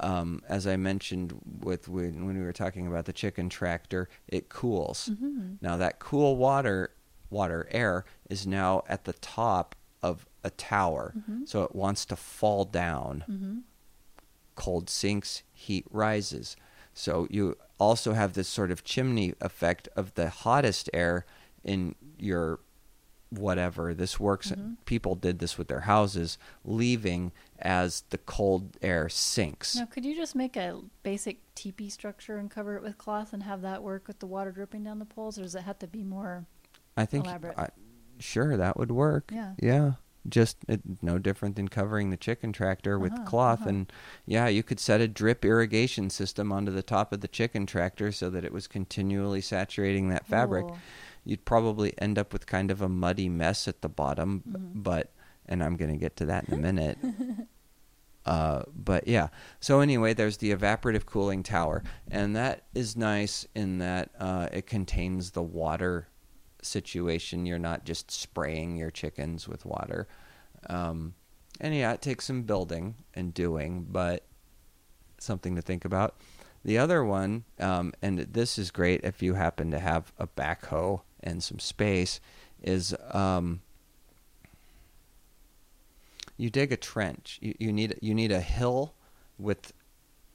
[0.00, 4.48] um, as I mentioned with when, when we were talking about the chicken tractor, it
[4.48, 5.10] cools.
[5.12, 5.58] Mhm.
[5.60, 6.90] Now that cool water,
[7.30, 11.48] water air, is now at the top of a tower, Mhm.
[11.48, 13.24] so it wants to fall down.
[13.28, 13.62] Mhm.
[14.56, 16.56] Cold sinks, heat rises.
[16.92, 21.24] So you also have this sort of chimney effect of the hottest air
[21.64, 22.60] in your
[23.30, 24.76] whatever this works Mhm.
[24.84, 27.32] people did this with their houses leaving
[27.64, 32.50] as the cold air sinks Now, could you just make a basic teepee structure and
[32.50, 35.38] cover it with cloth and have that work with the water dripping down the poles,
[35.38, 36.44] or does it have to be more?
[36.96, 37.58] i think elaborate.
[37.58, 37.68] I,
[38.20, 39.54] sure that would work Yeah.
[39.60, 39.92] yeah
[40.28, 43.70] just it, no different than covering the chicken tractor with Uh-huh, cloth uh-huh.
[43.70, 43.92] and
[44.26, 48.12] yeah you could set a drip irrigation system onto the top of the chicken tractor
[48.12, 50.78] so that it was continually saturating that fabric Cool.
[51.24, 54.82] you'd probably end up with kind of a muddy mess at the bottom Mhm.
[54.82, 55.12] but
[55.46, 56.96] and i'm going to get to that in a minute
[58.26, 59.28] uh, but yeah.
[59.60, 64.66] So anyway there's the evaporative cooling tower and that is nice in that uh, it
[64.66, 66.08] contains the water
[66.62, 67.46] situation.
[67.46, 70.08] You're not just spraying your chickens with water.
[70.68, 71.14] Um,
[71.60, 74.24] and yeah it takes some building and doing but
[75.18, 76.16] something to think about.
[76.64, 81.02] The other one, um, and this is great if you happen to have a backhoe
[81.22, 82.20] and some space,
[82.62, 83.60] is um,
[86.36, 87.38] you dig a trench.
[87.40, 88.94] You, you need you need a hill
[89.38, 89.72] with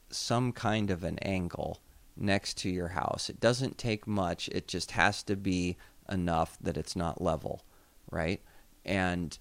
[0.10, 1.82] some kind of an angle
[2.16, 3.30] next to your house.
[3.30, 4.50] It doesn't take much.
[4.50, 5.78] It just has to be
[6.10, 7.64] enough that it's not level,
[8.12, 8.42] right?
[8.86, 9.38] And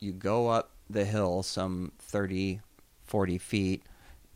[0.00, 2.60] you go up the hill some 30,
[3.04, 3.82] 40 feet,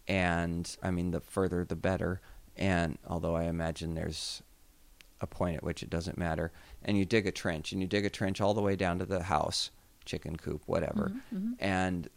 [0.06, 2.20] and I mean, the further the better.
[2.56, 4.42] And although I imagine there's
[5.20, 6.52] a point at which it doesn't matter,
[6.82, 9.06] and you dig a trench, and you dig a trench all the way down to
[9.06, 9.70] the house,
[10.10, 11.12] chicken coop, whatever.
[11.32, 11.54] Mhm, mhm.
[11.60, 12.08] And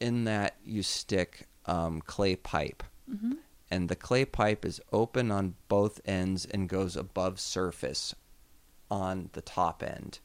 [0.00, 2.82] in that, you stick um, clay pipe.
[3.10, 3.36] Mhm.
[3.70, 8.14] And the clay pipe is open on both ends and goes above surface
[8.90, 10.20] on the top end,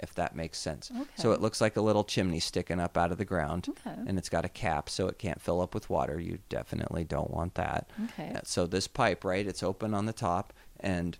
[0.00, 0.90] if that makes sense.
[1.16, 3.68] So it looks like a little chimney sticking up out of the ground.
[3.68, 3.94] Okay.
[4.08, 6.18] And it's got a cap so it can't fill up with water.
[6.18, 7.88] You definitely don't want that.
[8.06, 8.32] Okay.
[8.34, 11.16] Uh, So this pipe, right, it's open on the top and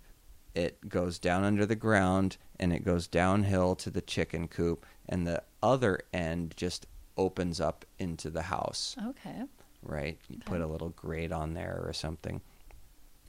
[0.55, 5.25] it goes down under the ground and it goes downhill to the chicken coop and
[5.25, 6.87] the other end just
[7.17, 9.43] opens up into the house, Okay.
[9.83, 10.17] right?
[10.27, 10.45] You Okay.
[10.45, 12.41] put a little grate on there or something.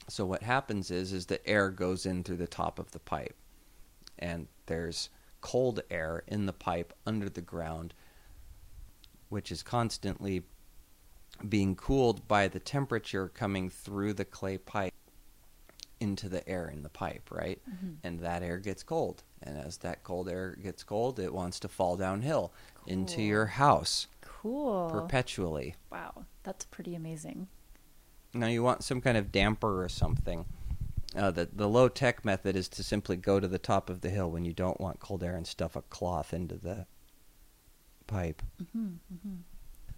[0.08, 3.36] So what happens is is the air goes in through the top of the pipe
[4.18, 5.10] and there's
[5.40, 7.94] cold air in the pipe under the ground
[9.28, 10.42] which is constantly
[11.48, 14.92] being cooled by the temperature coming through the clay pipe
[16.00, 17.60] into the air in the pipe, right?
[17.70, 17.96] Mhm.
[18.02, 19.22] And that air gets cold.
[19.42, 22.52] And as that cold air gets cold, it wants to fall downhill
[22.86, 24.88] into your house Cool.
[24.90, 25.76] perpetually.
[25.90, 27.48] wow, that's pretty amazing.
[28.32, 30.46] Now you want some kind of damper or something.
[31.16, 34.10] Uh, the the low tech method is to simply go to the top of the
[34.10, 36.86] hill when you don't want cold air and stuff a cloth into the
[38.06, 38.42] pipe.
[38.72, 38.86] hmm
[39.22, 39.36] hmm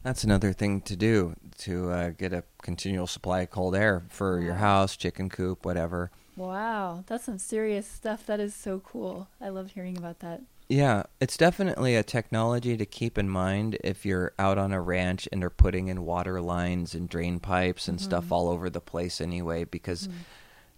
[0.03, 4.41] That's another thing to do to uh, get a continual supply of cold air for
[4.41, 6.11] your house, chicken coop, whatever.
[6.37, 8.27] Wow, that's some serious stuff.
[8.27, 9.29] That is so cool.
[9.41, 10.41] I love hearing about that.
[10.69, 15.29] Yeah, it's definitely a technology to keep in mind if you're out on a ranch
[15.31, 18.33] and are putting in water lines and drain pipes and stuff Mhm.
[18.33, 20.13] all over the place anyway because Mm.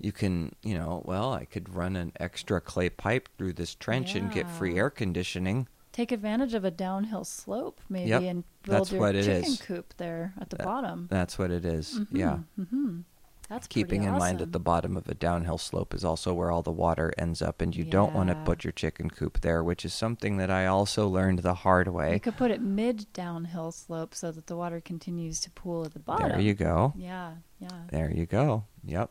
[0.00, 4.16] you can, you know, well, I could run an extra clay pipe through this trench
[4.16, 5.68] and get free air conditioning.
[5.94, 9.62] Take advantage of a downhill slope, maybe, Yep, and build that's your chicken is.
[9.62, 11.06] coop there at the That- bottom.
[11.08, 12.00] That's what it is.
[12.10, 12.38] Yeah.
[12.56, 13.02] hmm
[13.48, 16.62] That's Keeping in mind that the bottom of a downhill slope is also where all
[16.62, 19.84] the water ends up, and you don't want to put your chicken coop there, which
[19.84, 22.14] is something that I also learned the hard way.
[22.14, 25.92] You could put it mid downhill slope so that the water continues to pool at
[25.92, 26.30] the bottom.
[26.30, 26.92] There you go.
[26.96, 27.68] Yeah, yeah.
[27.90, 28.64] There you go.
[28.82, 29.10] Yep.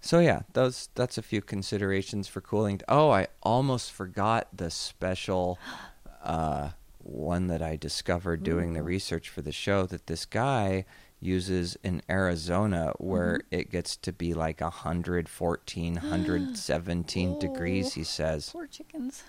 [0.00, 2.80] So yeah, those that's a few considerations for cooling.
[2.86, 5.58] Oh, I almost forgot the special
[6.22, 10.84] uh, one that I discovered doing the research for the show that this guy
[11.20, 13.54] uses in Arizona where Mm-hmm.
[13.60, 18.50] it gets to be like 114, 117 degrees, he says.
[18.50, 19.22] Poor chickens.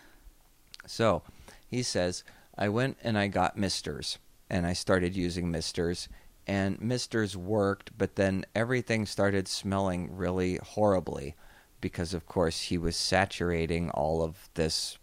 [0.86, 1.24] So
[1.68, 2.24] he says,
[2.58, 4.18] I went and I got misters
[4.50, 6.10] and I started using misters
[6.48, 11.36] and misters worked, but then everything started smelling really horribly
[11.82, 14.98] because, of course, he was saturating all of this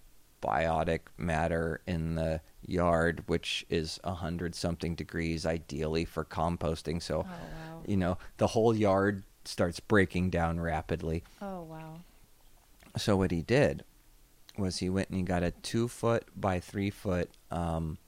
[0.47, 7.03] biotic matter in the yard, which is a hundred something degrees ideally for composting.
[7.03, 7.82] So, Oh wow.
[7.86, 11.24] you know, the whole yard starts breaking down rapidly.
[11.42, 11.97] Oh wow.
[12.97, 13.84] So what he did
[14.59, 17.99] was he went and he got a two foot by three foot um,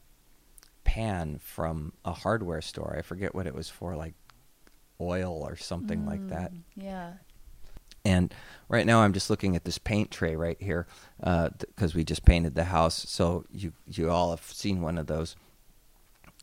[0.85, 2.95] pan from a hardware store.
[2.99, 4.15] I forget what it was for, like
[5.01, 6.53] oil or something like that.
[6.53, 7.13] Mm, Yeah.
[8.05, 8.33] And
[8.69, 10.87] right now I'm just looking at this paint tray right here
[11.23, 13.09] uh, because we just painted the house.
[13.09, 15.37] So you you all have seen one of those.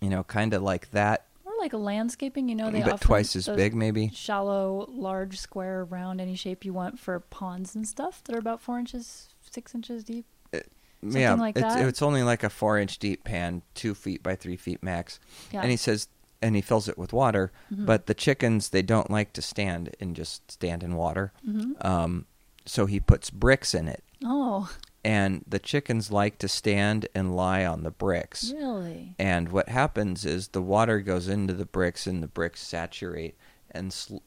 [0.01, 3.35] You know, kind of like that, Or like a landscaping, you know, they but twice
[3.35, 4.11] as big, maybe.
[4.13, 8.59] Shallow, large, square, round, any shape you want for ponds and stuff that are about
[8.59, 10.25] four inches, six inches deep.
[10.53, 10.59] Uh,
[11.01, 11.87] Something yeah, like it's, that?
[11.87, 15.19] it's only like a four inch deep pan, two feet by three feet max.
[15.51, 15.61] Yeah.
[15.61, 16.07] And he says,
[16.41, 17.51] and he fills it with water.
[17.73, 17.85] Mhm.
[17.85, 21.31] But the chickens, they don't like to stand and just stand in water.
[21.47, 21.83] Mhm.
[21.83, 22.25] Um,
[22.65, 24.69] so he puts bricks in it, Oh,
[25.03, 28.51] and the chickens like to stand and lie on the bricks.
[28.51, 29.15] really?
[29.19, 33.35] And what happens is the water goes into the bricks, and the bricks saturate,
[33.71, 34.17] and sl-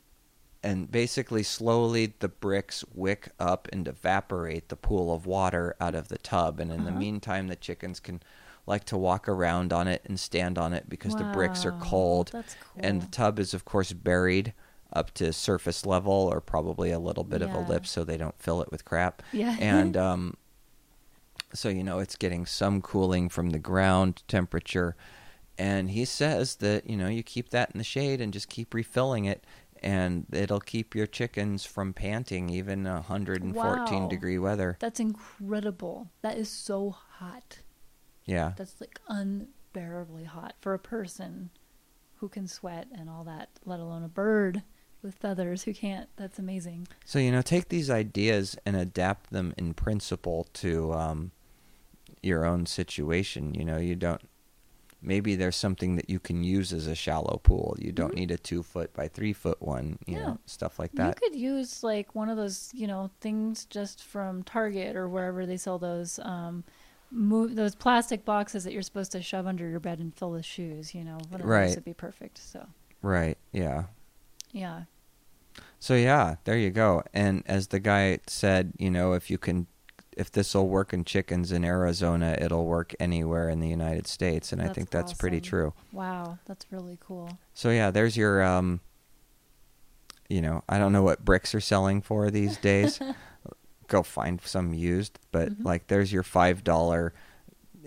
[0.63, 6.09] and basically slowly the bricks wick up and evaporate the pool of water out of
[6.09, 6.59] the tub.
[6.59, 6.99] And in the Uh-huh.
[6.99, 8.21] meantime, the chickens can
[8.69, 12.31] like to walk around on it and stand on it because the bricks are cold.
[12.33, 12.43] Cool.
[12.79, 14.53] And the tub is, of course, buried
[14.93, 18.39] up to surface level or probably a little bit of a lip so they don't
[18.41, 19.23] fill it with crap.
[19.33, 19.57] Yeah.
[19.59, 20.37] And um,
[21.53, 24.95] so, you know, it's getting some cooling from the ground temperature.
[25.59, 28.75] And he says that, you know, you keep that in the shade and just keep
[28.75, 29.45] refilling it.
[29.83, 34.09] And it'll keep your chickens from panting even 114 Wow.
[34.09, 34.77] degree weather.
[34.81, 36.11] That's incredible.
[36.23, 37.59] That is so hot.
[38.29, 38.53] Yeah.
[38.57, 41.51] That's like unbearably hot for a person
[42.17, 44.63] who can sweat and all that, let alone a bird
[45.03, 46.09] with feathers who can't.
[46.17, 46.89] That's amazing.
[47.05, 51.31] So you know, take these ideas and adapt them in principle to um,
[52.23, 53.55] your own situation.
[53.55, 54.21] You know, you don't.
[55.01, 57.77] Maybe there's something that you can use as a shallow pool.
[57.79, 58.17] You don't Mhm.
[58.17, 60.01] need a two foot by three foot one.
[60.09, 60.27] You Yeah.
[60.27, 61.07] know, stuff like that.
[61.23, 65.47] You could use like one of those, you know, things just from Target or wherever
[65.47, 66.65] they sell those, um,
[67.11, 70.45] move those plastic boxes that you're supposed to shove under your bed and fill with
[70.45, 70.95] shoes.
[70.95, 71.75] You know, of Right.
[71.75, 72.39] would be perfect.
[72.39, 72.67] So
[73.03, 73.39] Right.
[73.53, 73.85] Yeah.
[74.53, 74.83] yeah,
[75.79, 77.03] So yeah, there you go.
[77.15, 79.67] And as the guy said, you know, if you can
[80.17, 84.53] if this will work in chickens in Arizona, it'll work anywhere in the United States,
[84.53, 85.75] and I think that's pretty true.
[85.93, 87.39] wow, that's really cool.
[87.55, 88.81] So yeah, there's your um
[90.29, 93.01] you know, I don't know what bricks are selling for these days.
[93.89, 95.65] Go find some used, but Mhm.
[95.65, 97.13] like there's your $5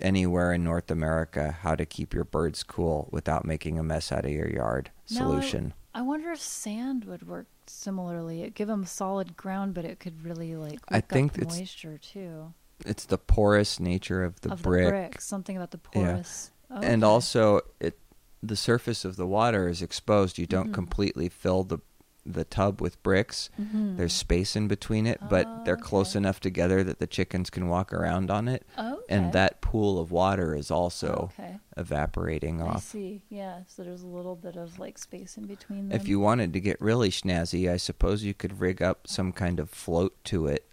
[0.00, 4.24] anywhere in North America how to keep your birds cool without making a mess out
[4.24, 5.74] of your yard Now, I- solution.
[5.94, 8.42] I wonder if sand would work similarly.
[8.42, 11.98] It give them solid ground, but it could really like I think up it's moisture
[11.98, 12.52] too.
[12.84, 14.84] It's the porous nature of the of brick.
[14.86, 16.12] the brick, something about the Yeah.
[16.14, 16.50] porous.
[16.70, 17.98] and also it
[18.42, 20.74] the surface of the water is exposed you don't Mhm.
[20.74, 21.78] completely fill the
[22.24, 23.96] the tub with bricks Mhm.
[23.96, 26.18] there's space in between it but Oh, they're close okay.
[26.18, 28.96] enough together that the chickens can walk around on it okay.
[29.08, 31.58] and that pool of water is also okay.
[31.76, 33.22] evaporating I off see.
[33.28, 35.96] Yeah, so there's a little bit of like space in between them.
[36.00, 39.58] if you wanted to get really snazzy i suppose you could rig up some kind
[39.60, 40.68] of float to it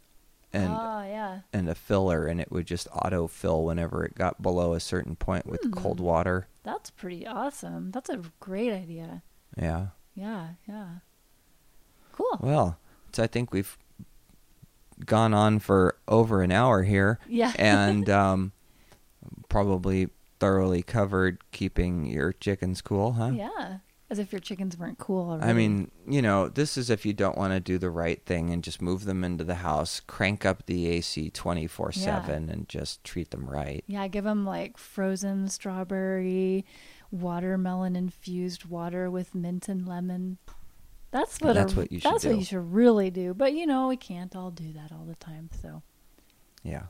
[0.53, 1.39] and ah, yeah.
[1.53, 5.15] and a filler and it would just auto fill whenever it got below a certain
[5.15, 5.71] point with Hmm.
[5.71, 7.89] cold water That's pretty awesome.
[7.91, 9.23] That's a great idea.
[9.57, 10.89] yeah Yeah, yeah.
[12.19, 12.39] Cool.
[12.41, 12.77] Well,
[13.13, 13.77] so I think we've
[15.05, 17.53] gone on for over an hour here yeah.
[17.59, 18.51] and um,
[19.47, 20.09] probably
[20.39, 23.31] thoroughly covered keeping your chickens cool, huh?
[23.33, 23.77] yeah.
[24.11, 25.47] As if your chickens weren't cool already.
[25.47, 28.49] I mean, you know, this is if you don't want to do the right thing
[28.49, 33.03] and just move them into the house, crank up the AC 24 7 and just
[33.03, 33.83] treat them right.
[33.85, 36.65] Yeah, give them like frozen strawberry,
[37.11, 40.39] watermelon infused water with mint and lemon.
[41.11, 42.29] That's what That's a- what you should That's do.
[42.29, 43.33] what you should really do.
[43.33, 45.49] But you know, we can't all do that all the time.
[45.61, 45.81] So
[46.63, 46.83] Yeah.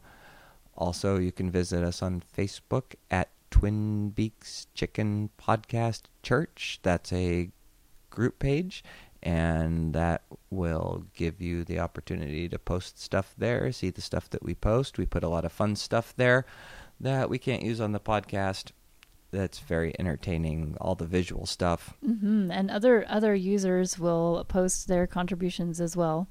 [0.77, 6.79] Also, you can visit us on Facebook at Twin Beaks Chicken Podcast Church.
[6.83, 7.49] That's a
[8.09, 8.83] group page,
[9.25, 10.21] and that
[10.51, 14.99] will give you the opportunity to post stuff there, see the stuff that we post.
[14.99, 16.45] We put a lot of fun stuff there
[16.99, 18.71] that we can't use on the podcast.
[19.31, 21.95] That's very entertaining, all the visual stuff.
[22.05, 26.27] hmm and other other users will post their contributions as well.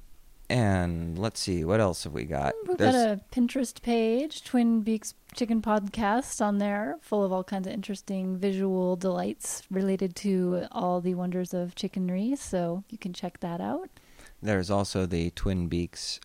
[0.49, 2.53] And let's see, what else have we got?
[2.67, 7.43] We've There's- got a Pinterest page, Twin Beaks Chicken Podcast, on there, full of all
[7.43, 12.37] kinds of interesting visual delights related to all the wonders of chickenry.
[12.37, 13.89] So you can check that out.
[14.41, 16.19] There's also the Twin Beaks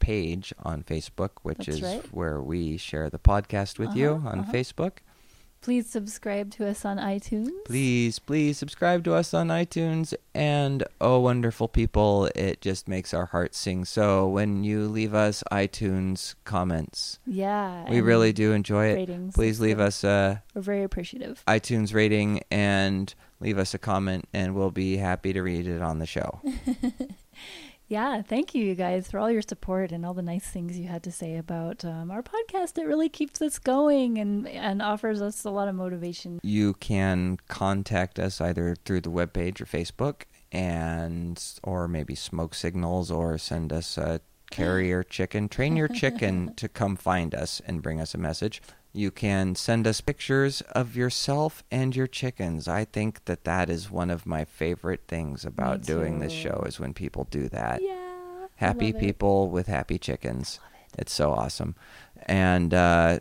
[0.00, 2.04] page on Facebook, which That's is right.
[2.12, 4.52] where we share the podcast with you Uh-huh, on uh-huh.
[4.52, 4.92] Facebook.
[5.62, 7.50] Please subscribe to us on iTunes.
[7.66, 10.14] Please, please subscribe to us on iTunes.
[10.34, 13.84] And oh, wonderful people, it just makes our hearts sing.
[13.84, 17.88] So when you leave us iTunes comments, Yeah.
[17.90, 18.94] we really do enjoy it.
[18.94, 19.34] ratings.
[19.34, 21.44] Please leave us a We're very appreciative.
[21.46, 25.98] iTunes rating and leave us a comment, and we'll be happy to read it on
[25.98, 26.40] the show.
[27.90, 30.86] Yeah, thank you, you guys, for all your support and all the nice things you
[30.86, 32.78] had to say about um, our podcast.
[32.78, 36.38] It really keeps us going and and offers us a lot of motivation.
[36.44, 40.22] you can contact us either through the webpage or Facebook
[40.52, 44.20] and or maybe smoke signals or send us a
[44.52, 48.60] carrier chicken train your chicken to come find us and bring us a message
[48.92, 53.90] you can send us pictures of yourself and your chickens i think that that is
[53.90, 58.46] one of my favorite things about doing this show is when people do that Yeah,
[58.56, 59.00] happy love it.
[59.06, 60.58] people with happy chickens.
[60.62, 61.76] Love It's so awesome.
[62.26, 63.20] And uh,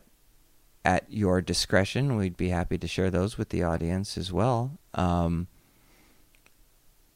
[0.83, 4.71] at your discretion, we'd be happy to share those with the audience as well.
[4.95, 5.47] Um,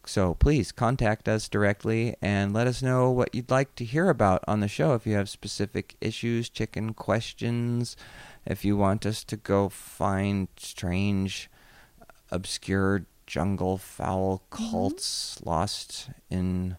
[0.06, 4.44] so please contact us directly and let us know what you'd like to hear about
[4.48, 4.94] on the show.
[4.94, 7.96] If you have specific issues, chicken questions,
[8.46, 11.50] if you want us to go find strange,
[12.32, 14.66] obscure jungle fowl Mm-hmm.
[14.72, 16.78] cults lost in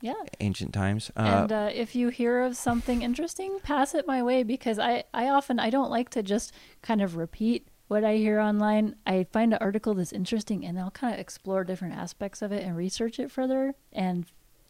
[0.00, 0.14] Yeah.
[0.40, 1.10] ancient times.
[1.16, 5.04] Uh, and uh, if you hear of something interesting, pass it my way because I,
[5.12, 6.52] I often I don't like to just
[6.82, 8.96] kind of repeat what I hear online.
[9.06, 12.62] I find an article that's interesting and I'll kind of explore different aspects of it
[12.64, 14.26] and research it further and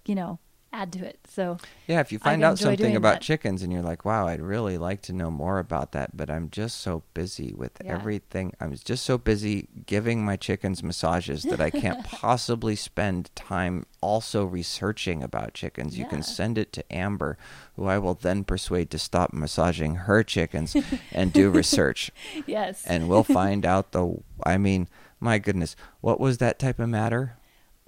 [0.06, 0.38] you know,
[0.74, 1.18] add to it.
[1.28, 3.20] So Yeah, if you I've find out something about that.
[3.22, 6.50] chickens and you're like, wow, I'd really like to know more about that, but I'm
[6.50, 7.92] just so busy with Yeah.
[7.92, 8.52] everything.
[8.60, 14.44] I'm just so busy giving my chickens massages that I can't possibly spend time also
[14.44, 15.96] researching about chickens.
[15.98, 17.38] You can send it to Amber,
[17.76, 20.76] who I will then persuade to stop massaging her chickens
[21.12, 22.10] and do research.
[22.46, 24.88] yes, And we'll find out the, I mean,
[25.20, 27.36] my goodness, what was that type of matter?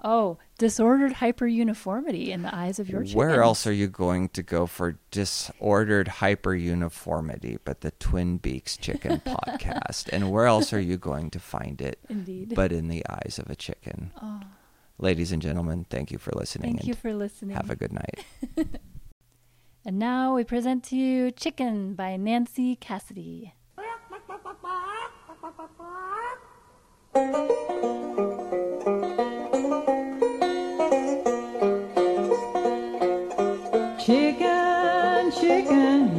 [0.03, 3.15] Oh, disordered hyperuniformity in the eyes of your chickens.
[3.15, 9.19] Where else are you going to go for disordered hyperuniformity but the Twin Beaks Chicken
[9.25, 10.09] Podcast?
[10.11, 12.53] And where else are you going to find it Indeed.
[12.55, 14.11] but in the eyes of a chicken?
[14.21, 14.41] oh,
[14.99, 17.55] Ladies and gentlemen, thank you for listening thank you for listening.
[17.55, 18.25] have a good night.
[19.85, 23.53] and now we present to you Chicken by Nancy Cassidy.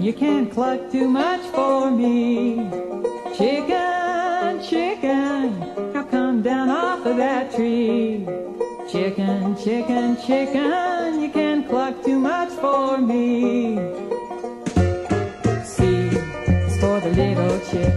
[0.08, 2.56] You can't cluck too much for me.
[3.36, 5.60] Chicken, chicken,
[5.92, 8.26] now come down off of that tree.
[8.90, 13.76] Chicken, chicken, chicken, you can't cluck too much for me.
[15.62, 17.92] C is for the little chick,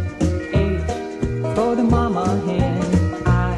[0.53, 3.57] H for the mama hen, I,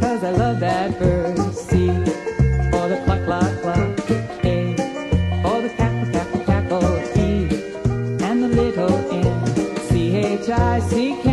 [0.00, 2.15] cause I love that bird, C.
[10.90, 11.25] Seek